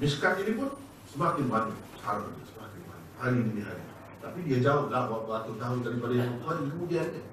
[0.00, 0.68] Miskat ini pun
[1.08, 1.78] semakin banyak.
[1.96, 3.10] Cara dia semakin banyak.
[3.16, 3.84] Hari demi hari.
[4.20, 7.24] Tapi dia jauh lah beberapa ratus tahun daripada yang Bukhari kemudian dia.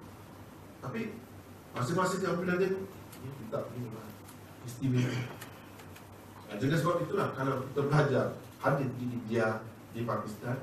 [0.80, 1.02] Tapi
[1.76, 3.88] masing-masing yang bilang dia ini kita ini
[4.64, 5.12] istimewa.
[6.48, 8.26] Jadi sebab itulah kalau kita belajar
[8.64, 9.60] hadis di dia
[9.92, 10.56] di Pakistan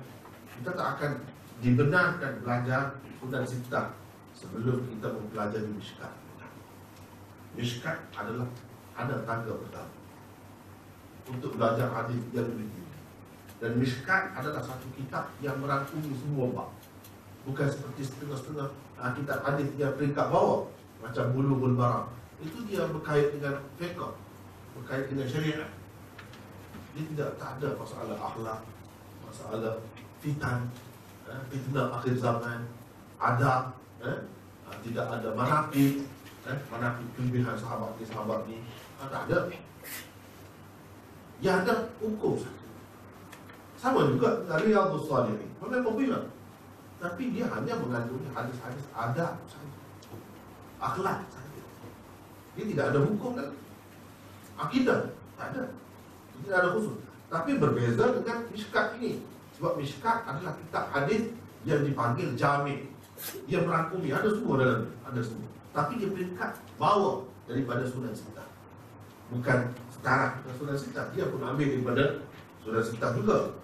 [0.58, 1.12] kita tak akan
[1.60, 3.92] dibenarkan belajar Quran Sita
[4.32, 6.12] sebelum kita mempelajari Mishkat.
[7.54, 8.48] Mishkat adalah
[8.98, 9.94] ada tangga pertama
[11.30, 12.96] untuk belajar hadis yang lebih tinggi.
[13.62, 16.70] Dan Mishkat adalah satu kitab yang merangkumi semua bab.
[17.48, 18.68] Bukan seperti setengah-setengah
[19.00, 20.68] uh, kitab hadis yang peringkat bawah
[21.00, 22.08] macam bulu bulbara.
[22.40, 24.00] Itu dia berkait dengan fiqh,
[24.74, 25.70] berkait dengan syariat.
[26.94, 28.60] Dia tidak tak ada masalah akhlak,
[29.26, 29.74] masalah
[30.22, 30.70] fitan
[31.26, 32.64] eh, fitnah akhir zaman
[33.18, 34.18] ada eh,
[34.68, 36.06] ah, tidak ada manakib
[36.46, 38.58] eh, manakib kelebihan sahabat ni sahabat ni
[39.02, 39.38] ah, tak ada.
[41.42, 42.38] Yang ada hukum.
[43.74, 45.50] Sama juga dari Riyadhus Salihin.
[45.60, 46.22] Memang popular
[47.04, 49.76] tapi dia hanya mengandungi hadis-hadis ada saja.
[50.80, 51.62] Akhlak saja.
[52.56, 53.52] Dia tidak ada hukum dan
[54.58, 55.62] akidah tak ada.
[56.42, 56.96] Tidak ada khusus.
[57.30, 59.22] Tapi berbeza dengan miskat ini.
[59.54, 61.30] Sebab Mishkat adalah kitab hadis
[61.62, 62.90] yang dipanggil Jami'
[63.46, 65.48] Yang merangkumi, ada semua dalam Ada semua.
[65.70, 68.42] Tapi dia peringkat bawah daripada sunan sita.
[69.30, 69.58] Bukan
[69.90, 71.02] setara sunan sita.
[71.14, 72.04] Dia pun ambil daripada
[72.62, 73.54] sunan sita juga.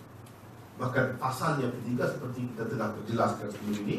[0.80, 3.96] Bahkan pasal yang ketiga seperti kita telah jelaskan sebelum ini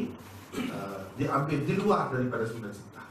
[0.74, 3.06] uh, Dia ambil di luar daripada sunan sita.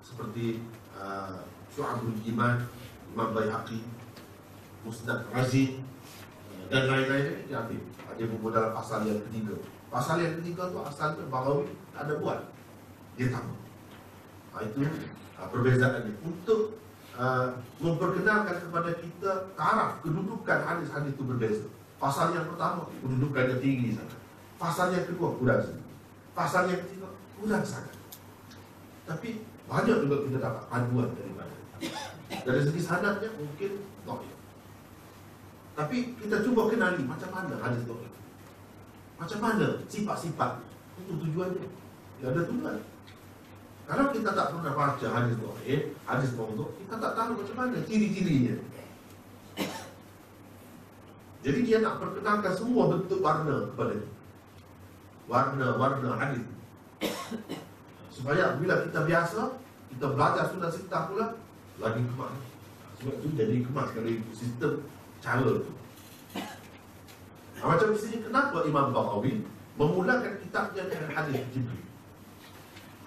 [0.00, 0.64] Seperti
[0.96, 1.44] uh,
[1.74, 2.64] Su'abul Iman
[3.16, 3.80] Imam Bayhaqi
[4.84, 5.80] Musnad Razi
[6.68, 7.80] Dan lain-lain dia ambil.
[8.20, 9.56] Dia buku dalam pasal yang ketiga.
[9.88, 12.40] Pasal yang ketiga tu asalnya Bahawi tak ada buat.
[13.16, 13.56] Dia tahu
[14.52, 14.84] ha, Itu
[15.40, 16.12] uh, perbezaannya.
[16.20, 16.76] Untuk
[17.16, 21.66] uh, memperkenalkan kepada kita Taraf kedudukan hadis-hadis itu berbeza.
[21.96, 24.20] Pasal yang pertama kedudukannya tinggi sangat.
[24.60, 25.88] Pasal yang kedua kurang sangat.
[26.36, 27.08] Pasal yang ketiga
[27.40, 27.96] kurang sangat.
[29.08, 31.56] Tapi banyak juga kita dapat panduan daripada
[32.26, 33.72] Dari segi sanadnya mungkin
[34.02, 34.18] tak
[35.76, 37.94] Tapi kita cuba kenali macam mana hadis itu
[39.16, 40.60] macam mana sifat-sifat
[41.00, 41.64] itu tujuannya?
[42.20, 42.76] Ya ada tujuan.
[43.86, 48.56] Kalau kita tak pernah baca hadis eh, hadis untuk kita tak tahu macam mana ciri-cirinya.
[51.46, 54.14] Jadi dia nak perkenalkan semua bentuk warna kepada kita.
[55.30, 56.44] Warna-warna hadis.
[58.10, 59.40] Supaya bila kita biasa,
[59.94, 61.38] kita belajar sunnah sitah pula,
[61.80, 62.36] lagi kemas.
[62.96, 64.72] Sebab itu jadi kemas kalau sistem
[65.20, 65.72] cara itu.
[67.56, 69.40] Nah, macam di sini kenapa Imam Bahawi
[69.80, 71.84] memulakan kitabnya dengan hadis Jibril?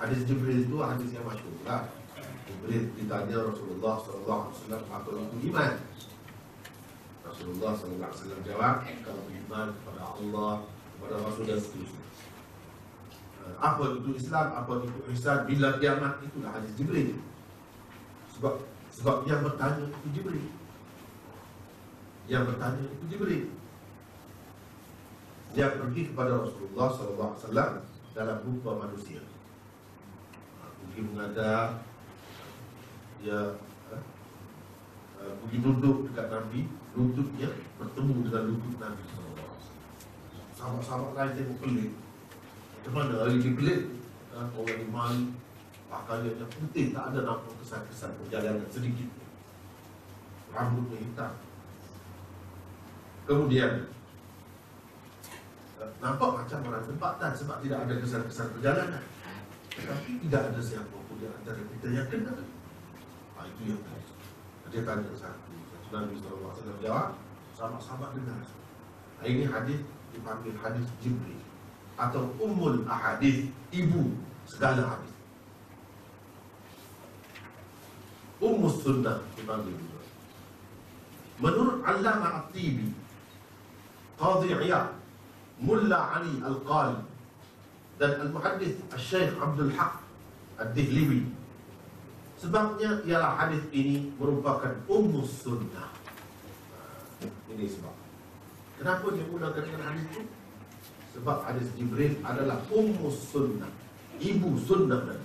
[0.01, 1.89] Hadis Jibril itu hadis yang masyhur lah.
[2.49, 5.71] Jibril ditanya Rasulullah wasallam apa itu iman?
[7.29, 10.53] Rasulullah wasallam jawab, kalau beriman kepada Allah,
[10.97, 12.05] kepada Rasul dan seterusnya.
[13.45, 17.28] Eh, apa itu Islam, apa itu ihsan bila kiamat itulah hadis Jibril.
[18.39, 18.55] Sebab
[18.95, 20.47] sebab yang bertanya itu Jibril.
[22.31, 23.59] Yang bertanya itu Jibril
[25.53, 27.81] dia pergi kepada Rasulullah SAW
[28.13, 29.21] dalam rupa manusia.
[30.79, 31.81] Pergi mengajar,
[33.19, 33.39] dia
[33.93, 34.03] eh,
[35.19, 37.49] eh, pergi duduk dekat Nabi, lututnya
[37.81, 39.57] bertemu dengan lutut Nabi SAW.
[40.53, 41.91] Sahabat-sahabat lain tengok pelik.
[42.79, 43.81] Macam mana hari ini pelik?
[44.37, 45.33] Eh, orang
[45.89, 49.09] iman, pakaiannya putih, tak ada nampak kesan-kesan perjalanan sedikit.
[50.53, 51.31] Rambutnya hitam.
[53.25, 53.73] Kemudian,
[56.01, 59.03] nampak macam orang tempatan sebab tidak ada kesan-kesan perjalanan.
[59.73, 62.39] Tetapi tidak ada siapa pun di antara kita yang kenal.
[63.37, 64.11] Ha, itu yang tadi.
[64.69, 65.53] Dia tanya satu.
[65.89, 67.17] Nabi SAW jawab,
[67.57, 68.45] sama-sama dengar.
[69.17, 69.81] Ha, ini hadis
[70.13, 71.41] dipanggil hadis Jibril.
[71.99, 74.17] Atau Ummul Ahadith, ibu
[74.49, 75.08] segala hadis.
[78.39, 80.01] Ummus Sunnah dipanggil juga.
[81.39, 82.87] Menurut Allama At-Tibi,
[84.15, 84.99] Qadhi Iyad,
[85.59, 87.03] Mulla Ali Al-Qali
[87.99, 89.99] dan Al-Muhaddith Al-Syeikh Abdul Haq
[90.55, 91.27] Al-Dihliwi
[92.39, 95.91] Sebabnya ialah hadis ini merupakan ummus sunnah
[97.51, 97.95] Ini sebab
[98.79, 100.23] Kenapa dia mulakan dengan hadis itu?
[101.19, 103.67] Sebab hadis Jibril adalah ummus sunnah
[104.23, 105.19] Ibu sunnah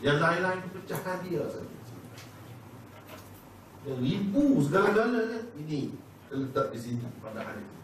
[0.00, 1.73] Yang lain-lain pecahan dia saja
[3.84, 5.92] Yang ibu segala-galanya Ini
[6.32, 7.82] terletak di sini pada hadis ini.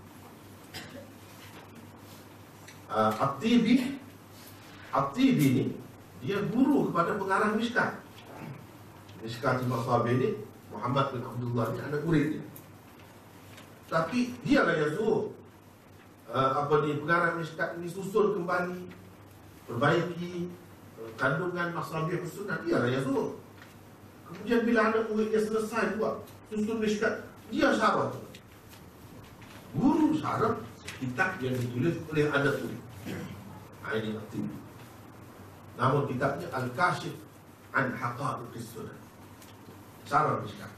[2.90, 3.74] Uh, At-Tibi
[4.90, 5.64] At-Tibi ni
[6.24, 8.00] Dia guru kepada pengarang Mishkat
[9.20, 10.28] Mishkat Imam Sabi ni
[10.72, 12.40] Muhammad bin Abdullah ni anak murid
[13.86, 15.30] Tapi dia lah yang suruh
[16.32, 18.88] uh, Apa ni pengarang Mishkat ni susun kembali
[19.68, 20.48] Perbaiki
[20.96, 23.49] uh, Kandungan Masabi Sunnah Dia lah yang suruh
[24.30, 28.14] Kemudian bila anak murid dia selesai buat Susun Mishkat Dia syarah
[29.74, 30.54] Guru syarah
[31.00, 32.76] kitab yang ditulis oleh anak itu.
[33.90, 34.40] Ini arti.
[35.80, 37.16] Namun kitabnya Al-Kashif
[37.72, 38.98] An Haqa'iq Sunnah.
[40.04, 40.72] Cara Mishkat.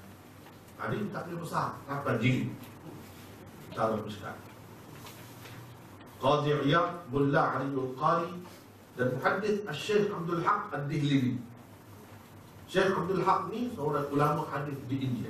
[0.82, 1.68] Ini kitabnya besar.
[1.90, 2.52] Apa jiri?
[3.74, 4.36] Cara Mishkat.
[6.22, 8.30] Qadhi Iyad, Mullah Ali Al-Qari
[8.94, 11.34] dan Muhaddith Al-Syeikh Abdul Haq Al-Dihlili.
[12.72, 15.28] Syekh Abdul Haq ni seorang ulama hadis di India.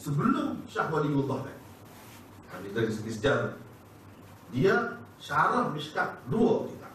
[0.00, 1.58] Sebelum Syah Waliullah kan.
[2.64, 3.52] Ini dari segi sejarah.
[4.48, 6.88] Dia syarah miskat dua kita.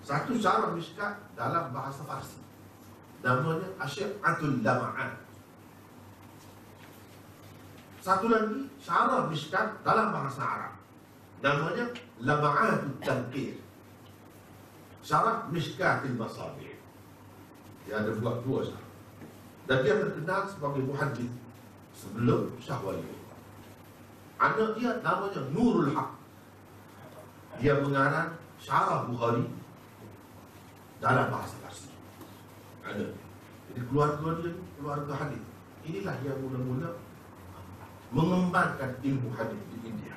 [0.00, 2.40] Satu syarah miskat dalam bahasa Farsi.
[3.20, 5.20] Namanya Asy'atul Lama'at
[8.00, 10.72] Satu lagi syarah miskat dalam bahasa Arab.
[11.44, 11.84] Namanya
[12.24, 13.60] Lama'atul Tanqir
[15.04, 16.69] Syarah Mishkatil Masabi
[17.90, 18.90] Dia ada buat dua syarah
[19.66, 21.34] Dan dia terkenal sebagai muhadith
[21.90, 23.18] Sebelum Syahwaliyah
[24.38, 26.10] Anak dia namanya Nurul Haq
[27.58, 29.60] Dia mengarang Syarah Bukhari
[31.00, 31.88] dalam bahasa Parsi.
[32.84, 33.08] Ada.
[33.72, 35.42] Jadi keluarga dia keluarga hadis.
[35.88, 36.90] Inilah yang mula-mula
[38.12, 40.16] mengembangkan ilmu hadis di India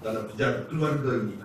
[0.00, 1.36] dalam sejarah keluarga ini.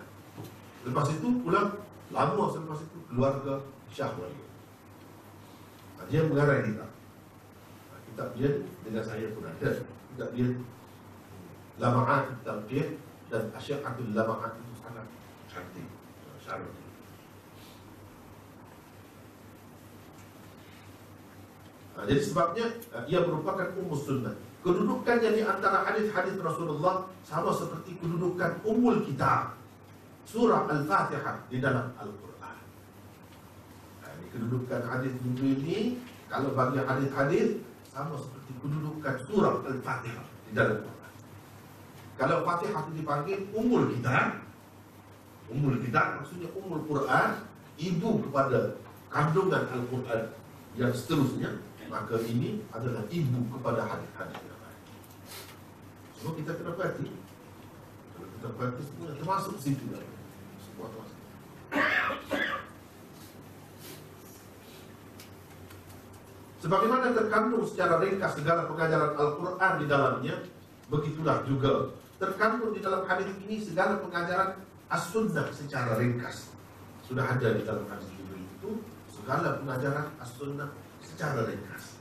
[0.88, 1.76] Lepas itu pulang
[2.16, 3.60] lama selepas itu keluarga
[3.91, 4.53] Syah Wali.
[6.12, 6.89] Dia mengarang kitab.
[8.12, 8.49] Kitab dia
[8.84, 9.70] dengan saya pun ada.
[10.14, 10.47] Kitab dia
[11.82, 13.01] Lama'at Tawqir
[13.34, 15.06] dan Asyaratul Lama'at itu sangat
[15.49, 15.88] cantik.
[16.43, 16.84] Syarat
[21.93, 22.66] Nah, jadi sebabnya
[23.06, 24.34] ia merupakan umus sunnah.
[24.66, 29.54] Kedudukannya di antara hadis-hadis Rasulullah sama seperti kedudukan umul kitab
[30.26, 32.32] surah Al-Fatihah di dalam Al-Quran.
[34.34, 37.61] Kedudukan hadis ini kalau bagi hadis-hadis
[37.93, 41.13] sama seperti kedudukan surah Al-Fatihah di dalam Al-Quran.
[42.17, 44.41] Kalau Fatihah itu dipanggil umul kitab,
[45.53, 47.45] umul kitab maksudnya umul Quran,
[47.77, 48.81] ibu kepada
[49.13, 50.34] kandungan Al-Quran
[50.73, 51.61] yang seterusnya
[51.93, 54.81] maka ini adalah ibu kepada hadis-hadis yang lain.
[56.17, 57.07] Semua kita kena perhati.
[58.17, 60.01] Kalau kita perhati semua termasuk situ lah.
[60.57, 61.21] Semua termasuk.
[66.64, 70.36] Sebagaimana terkandung secara ringkas segala pengajaran Al-Quran di dalamnya,
[70.88, 76.55] begitulah juga terkandung di dalam hadis ini segala pengajaran As-Sunnah secara ringkas.
[77.03, 78.80] Sudah ada di dalam hadis itu
[79.11, 80.72] segala pengajaran As-Sunnah
[81.03, 81.99] secara ringkas.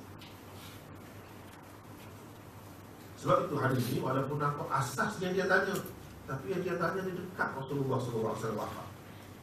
[3.19, 5.75] Sebab itu hadis ini walaupun apa asasnya dia tanya,
[6.31, 8.87] tapi yang dia tanya ni dekat Rasulullah SAW.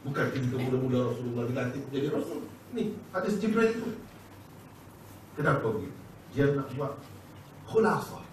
[0.00, 2.48] Bukan ketika mula-mula Rasulullah dilantik menjadi Rasul.
[2.72, 4.08] Ni hadis Jibril itu.
[5.38, 5.98] Kenapa begitu?
[6.30, 6.94] Dia nak buat
[7.66, 8.24] khulasah,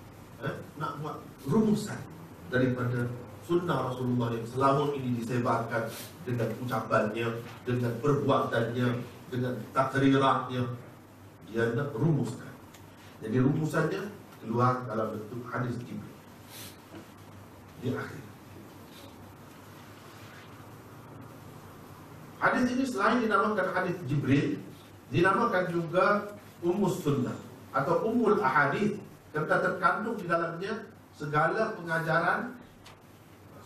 [0.45, 0.55] eh?
[0.77, 2.01] nak buat rumusan
[2.49, 3.09] daripada
[3.47, 5.87] sunnah Rasulullah yang selama ini disebarkan
[6.27, 7.27] dengan ucapannya,
[7.63, 8.87] dengan perbuatannya,
[9.31, 10.63] dengan takriratnya,
[11.47, 12.51] dia nak rumuskan.
[13.23, 14.03] Jadi rumusannya
[14.43, 16.17] keluar dalam bentuk hadis Jibril.
[17.81, 18.23] Di akhir.
[22.37, 24.61] Hadis ini selain dinamakan hadis Jibril,
[25.09, 27.37] dinamakan juga Ummus Sunnah
[27.73, 28.97] atau Ummul Ahadith
[29.29, 32.57] serta terkandung di dalamnya segala pengajaran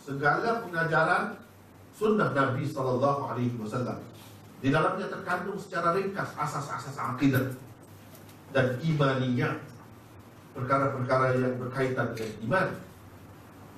[0.01, 1.37] segala pengajaran
[1.93, 4.01] sunnah Nabi sallallahu alaihi wasallam.
[4.61, 7.53] Di dalamnya terkandung secara ringkas asas-asas akidah
[8.51, 9.57] dan imaniyah
[10.57, 12.67] perkara-perkara yang berkaitan dengan iman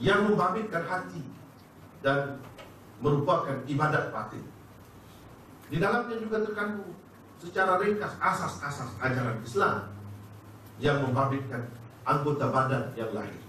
[0.01, 1.21] yang membabitkan hati
[2.01, 2.41] dan
[2.99, 4.43] merupakan ibadat batin.
[5.69, 6.91] Di dalamnya juga terkandung
[7.43, 9.91] secara ringkas asas-asas ajaran Islam
[10.79, 11.67] yang membabitkan
[12.07, 13.43] anggota badan yang lahir.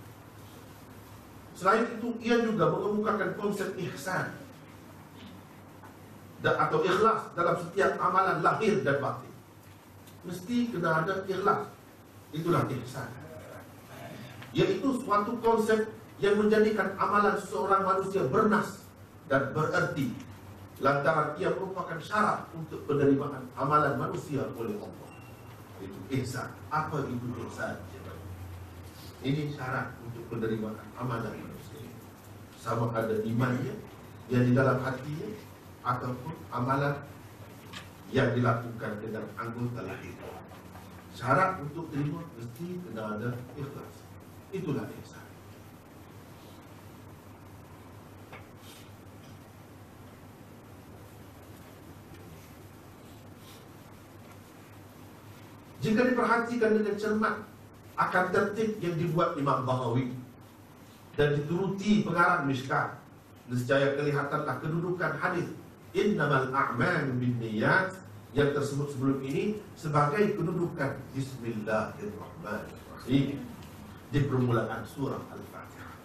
[1.55, 4.35] Selain itu, ia juga mengemukakan konsep ihsan
[6.45, 9.33] atau ikhlas dalam setiap amalan lahir dan batin.
[10.29, 11.73] Mesti kena ada ikhlas.
[12.35, 13.09] Itulah ihsan.
[14.53, 15.89] Iaitu suatu konsep
[16.19, 18.85] yang menjadikan amalan seseorang manusia bernas
[19.31, 20.13] dan bererti
[20.83, 25.11] lantaran ia merupakan syarat untuk penerimaan amalan manusia oleh Allah.
[25.79, 26.51] Itu ihsan.
[26.71, 27.79] Apa itu ihsan?
[29.25, 31.87] Ini syarat untuk penerimaan amalan manusia.
[32.59, 33.77] Sama ada imannya
[34.29, 35.31] yang di dalam hatinya
[35.85, 36.97] ataupun amalan
[38.13, 40.17] yang dilakukan dengan anggota lahir.
[41.15, 43.95] Syarat untuk terima mesti kena ada ikhlas.
[44.51, 45.24] Itulah ihsan.
[55.85, 57.45] Jika diperhatikan dengan cermat
[58.01, 60.17] akan tertib yang dibuat Imam Bahawi
[61.13, 62.97] dan dituruti pengarang Mishkat,
[63.53, 65.45] nescaya kelihatanlah kedudukan hadis
[65.93, 67.93] innamal a'mal bin niyat
[68.33, 70.97] yang tersebut sebelum ini sebagai kedudukan.
[71.13, 73.45] Bismillahirrahmanirrahim.
[74.09, 76.01] Di permulaan surah Al-Fatihah.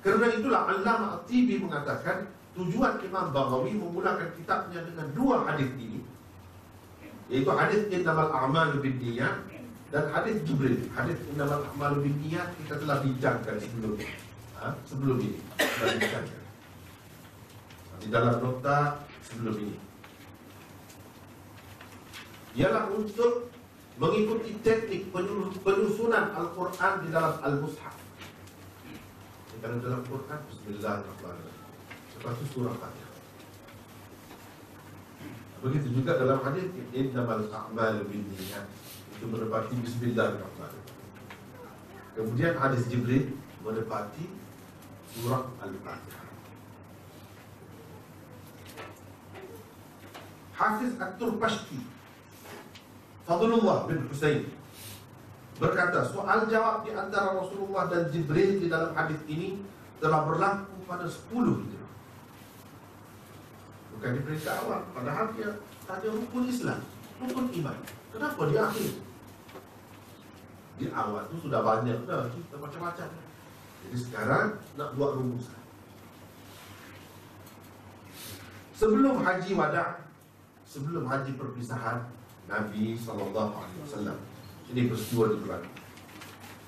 [0.00, 6.16] Kerana itulah Allama At-Tibi mengatakan tujuan Imam Baghawi memulakan kitabnya dengan dua hadis ini
[7.28, 9.44] yaitu hadis innamal a'malu binniyat
[9.92, 10.88] dan hadis Jibril.
[10.96, 13.92] Hadis innamal a'malu binniyat kita telah bincangkan sebelum
[14.56, 14.72] ha?
[14.88, 15.40] sebelum ini.
[15.60, 16.42] Telah bincangkan.
[17.98, 19.76] Di dalam nota sebelum ini.
[22.56, 23.52] Ialah untuk
[24.00, 25.12] mengikuti teknik
[25.62, 27.96] penyusunan Al-Quran di dalam Al-Mushaf.
[29.58, 31.66] Dalam dalam Quran Bismillahirrahmanirrahim.
[32.18, 33.07] Lepas itu surah Fatihah.
[35.58, 38.66] Begitu juga dalam hadis innamal a'malu binniyat
[39.18, 40.96] itu menepati bismillahirrahmanirrahim.
[42.14, 43.34] Kemudian hadis Jibril
[43.66, 44.30] menepati
[45.18, 46.26] surah Al-Fatihah.
[50.58, 51.78] Hafiz At-Turpashti
[53.22, 54.50] Fadlullah bin Husain
[55.58, 59.58] berkata soal jawab di antara Rasulullah dan Jibril di dalam hadis ini
[59.98, 61.77] telah berlaku pada 10 hijrah.
[63.98, 65.58] Bukan di awal, padahal dia
[65.90, 66.86] ada rukun Islam,
[67.18, 67.74] rukun iman.
[68.14, 68.90] Kenapa di akhir?
[70.78, 73.10] Di awal tu sudah banyak dah kita macam-macam.
[73.82, 75.58] Jadi sekarang nak buat rumusan.
[78.78, 80.06] Sebelum haji wada,
[80.62, 82.06] sebelum haji perpisahan,
[82.46, 83.50] Nabi SAW
[84.70, 85.70] ini peristiwa di berlaku.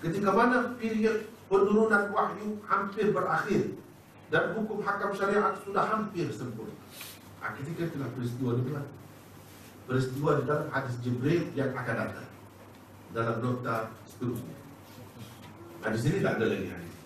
[0.02, 3.78] Ketika mana period penurunan wahyu hampir berakhir
[4.34, 6.74] dan hukum hakam syariat sudah hampir sempurna.
[7.40, 8.94] Ketika itulah peristiwa ini berlaku.
[9.84, 12.30] Peristiwa di dalam hadis Jibril yang akan datang
[13.10, 14.56] dalam nota seterusnya.
[15.80, 16.96] Nah, di sini tak ada lagi hadis.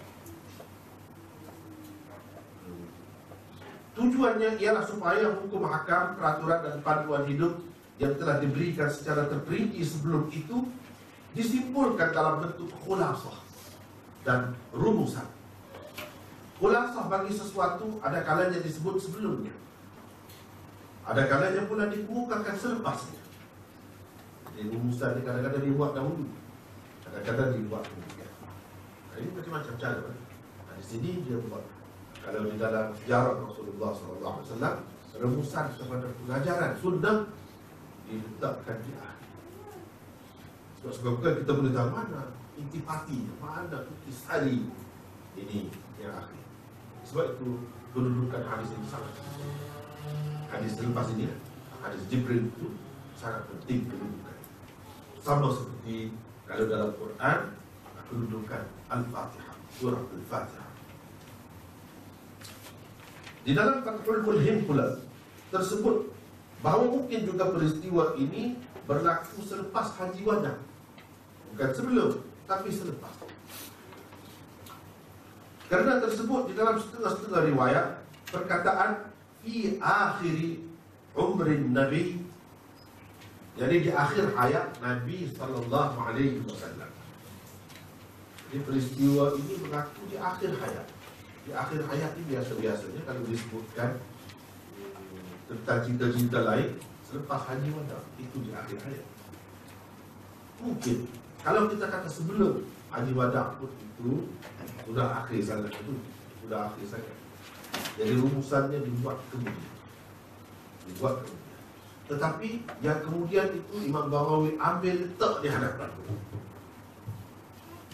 [3.94, 7.62] Tujuannya ialah supaya hukum hakam, peraturan dan panduan hidup
[8.02, 10.66] yang telah diberikan secara terperinci sebelum itu
[11.38, 13.38] disimpulkan dalam bentuk khulasah
[14.26, 15.26] dan rumusan.
[16.58, 19.53] Khulasah bagi sesuatu ada kalanya disebut sebelumnya.
[21.04, 23.20] Ada kalanya pula dikemukakan selepasnya.
[24.54, 26.24] Jadi rumusan ini kadang-kadang dibuat dahulu.
[27.04, 28.32] Kadang-kadang dibuat kemudian.
[29.12, 30.00] Nah, ini macam-macam cara.
[30.64, 31.64] Nah, di sini dia buat.
[32.24, 34.80] Kalau di dalam sejarah Rasulullah SAW,
[35.20, 37.28] rumusan kepada pengajaran sunnah
[38.08, 39.32] diletakkan di akhir.
[40.80, 41.14] Sebab sebab
[41.44, 42.22] kita boleh tahu mana
[42.56, 44.72] intipati, mana intisari
[45.36, 45.68] ini
[46.00, 46.44] yang akhir.
[47.04, 49.12] Sebab itu kedudukan hadis ini sangat
[50.52, 51.30] hadis selepas ini
[51.82, 52.66] hadis Jibril itu
[53.18, 54.36] sangat penting kedudukan.
[55.24, 56.12] Sama seperti
[56.44, 57.38] kalau dalam Quran
[58.08, 58.62] kedudukan
[58.92, 60.70] Al-Fatihah, surah Al-Fatihah.
[63.44, 65.00] Di dalam Fathul Mulhim pula
[65.52, 66.12] tersebut
[66.64, 68.56] bahawa mungkin juga peristiwa ini
[68.88, 70.60] berlaku selepas Haji Wada
[71.54, 72.10] Bukan sebelum,
[72.50, 73.14] tapi selepas.
[75.70, 77.86] Kerana tersebut di dalam setengah-setengah riwayat
[78.26, 79.06] perkataan
[79.44, 80.64] fi akhiri
[81.12, 82.24] umrin Nabi
[83.54, 86.90] jadi di akhir hayat Nabi sallallahu alaihi wasallam.
[88.50, 90.86] Jadi peristiwa ini berlaku di akhir hayat.
[91.46, 93.94] Di akhir hayat ini biasa-biasanya kalau disebutkan
[94.74, 96.74] hmm, tentang cinta-cinta lain
[97.06, 99.06] selepas haji wada itu di akhir hayat.
[100.58, 101.06] Mungkin
[101.44, 102.64] kalau kita kata sebelum
[102.94, 104.30] Haji Wada pun itu
[104.86, 105.94] Sudah akhir sangat itu
[106.40, 107.16] Sudah akhir sangat
[107.94, 109.72] Jadi rumusannya dibuat kemudian.
[110.90, 111.44] Dibuat kemudian.
[112.04, 112.48] Tetapi
[112.84, 115.90] yang kemudian itu Imam Bawawi ambil letak di hadapan.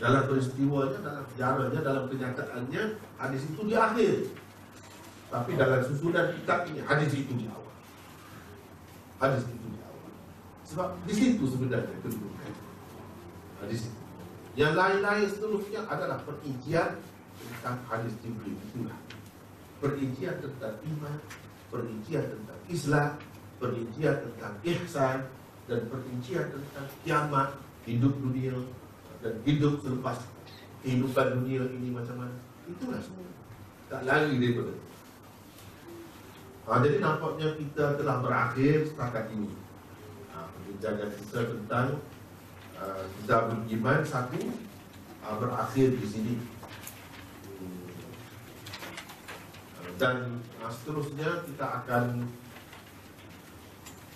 [0.01, 2.83] Dalam peristiwanya, dalam sejarahnya, dalam kenyataannya
[3.21, 4.33] Hadis itu di akhir.
[5.31, 7.77] Tapi dalam susunan kitab ini Hadis itu di awal.
[9.21, 10.11] Hadis itu di awal.
[10.67, 12.53] Sebab di situ sebenarnya kedudukan.
[13.61, 13.93] Hadis
[14.59, 16.99] yang lain-lain seterusnya adalah perincian
[17.39, 18.59] tentang hadis Jibril.
[18.59, 18.99] Itulah
[19.81, 21.17] perincian tentang iman
[21.73, 23.11] perincian tentang Islam
[23.57, 25.19] perincian tentang ihsan
[25.69, 27.49] dan perincian tentang kiamat
[27.89, 28.57] hidup dunia
[29.25, 30.17] dan hidup selepas
[30.81, 32.37] kehidupan dunia ini macam mana.
[32.65, 33.29] Itulah semua.
[33.93, 34.73] Tak lari daripada
[36.71, 39.51] ha, jadi nampaknya kita telah berakhir setakat ini.
[40.31, 41.89] Ha, perbincangan kita tentang
[42.81, 44.41] Uh, kita beriman satu
[45.21, 46.33] uh, berakhir di sini
[50.01, 50.17] uh, dan
[50.73, 52.05] seterusnya kita akan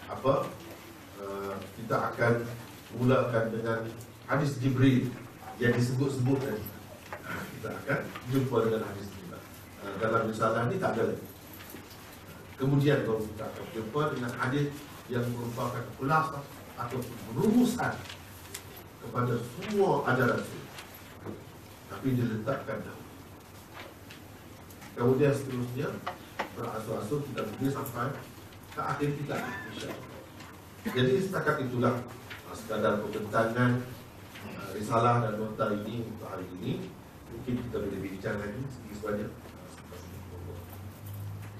[0.04, 0.34] apa
[1.80, 2.34] kita akan
[3.00, 3.80] mulakan dengan
[4.28, 5.08] hadis Jibril
[5.56, 6.64] yang disebut-sebut tadi.
[7.56, 9.40] Kita akan jumpa dengan hadis Jibril.
[10.00, 11.12] Dalam risalah ini tak ada.
[11.12, 11.34] Lagi
[12.58, 14.66] kemudian baru kita akan jumpa dengan hadis
[15.10, 16.44] yang merupakan kulasah
[16.74, 16.98] atau
[17.36, 17.94] rumusan
[19.04, 20.42] kepada semua ajaran
[21.92, 23.03] tapi diletakkan dahulu
[24.94, 25.88] kemudian seterusnya
[26.54, 28.10] berasal-asal kita pergi sampai
[28.74, 29.36] ke akhir kita
[30.92, 31.96] jadi setakat itulah
[32.44, 33.80] uh, sekadar perbentangan
[34.44, 36.92] uh, risalah dan nota ini untuk hari ini.
[37.32, 39.30] Mungkin kita boleh bincang lagi sedikit sebanyak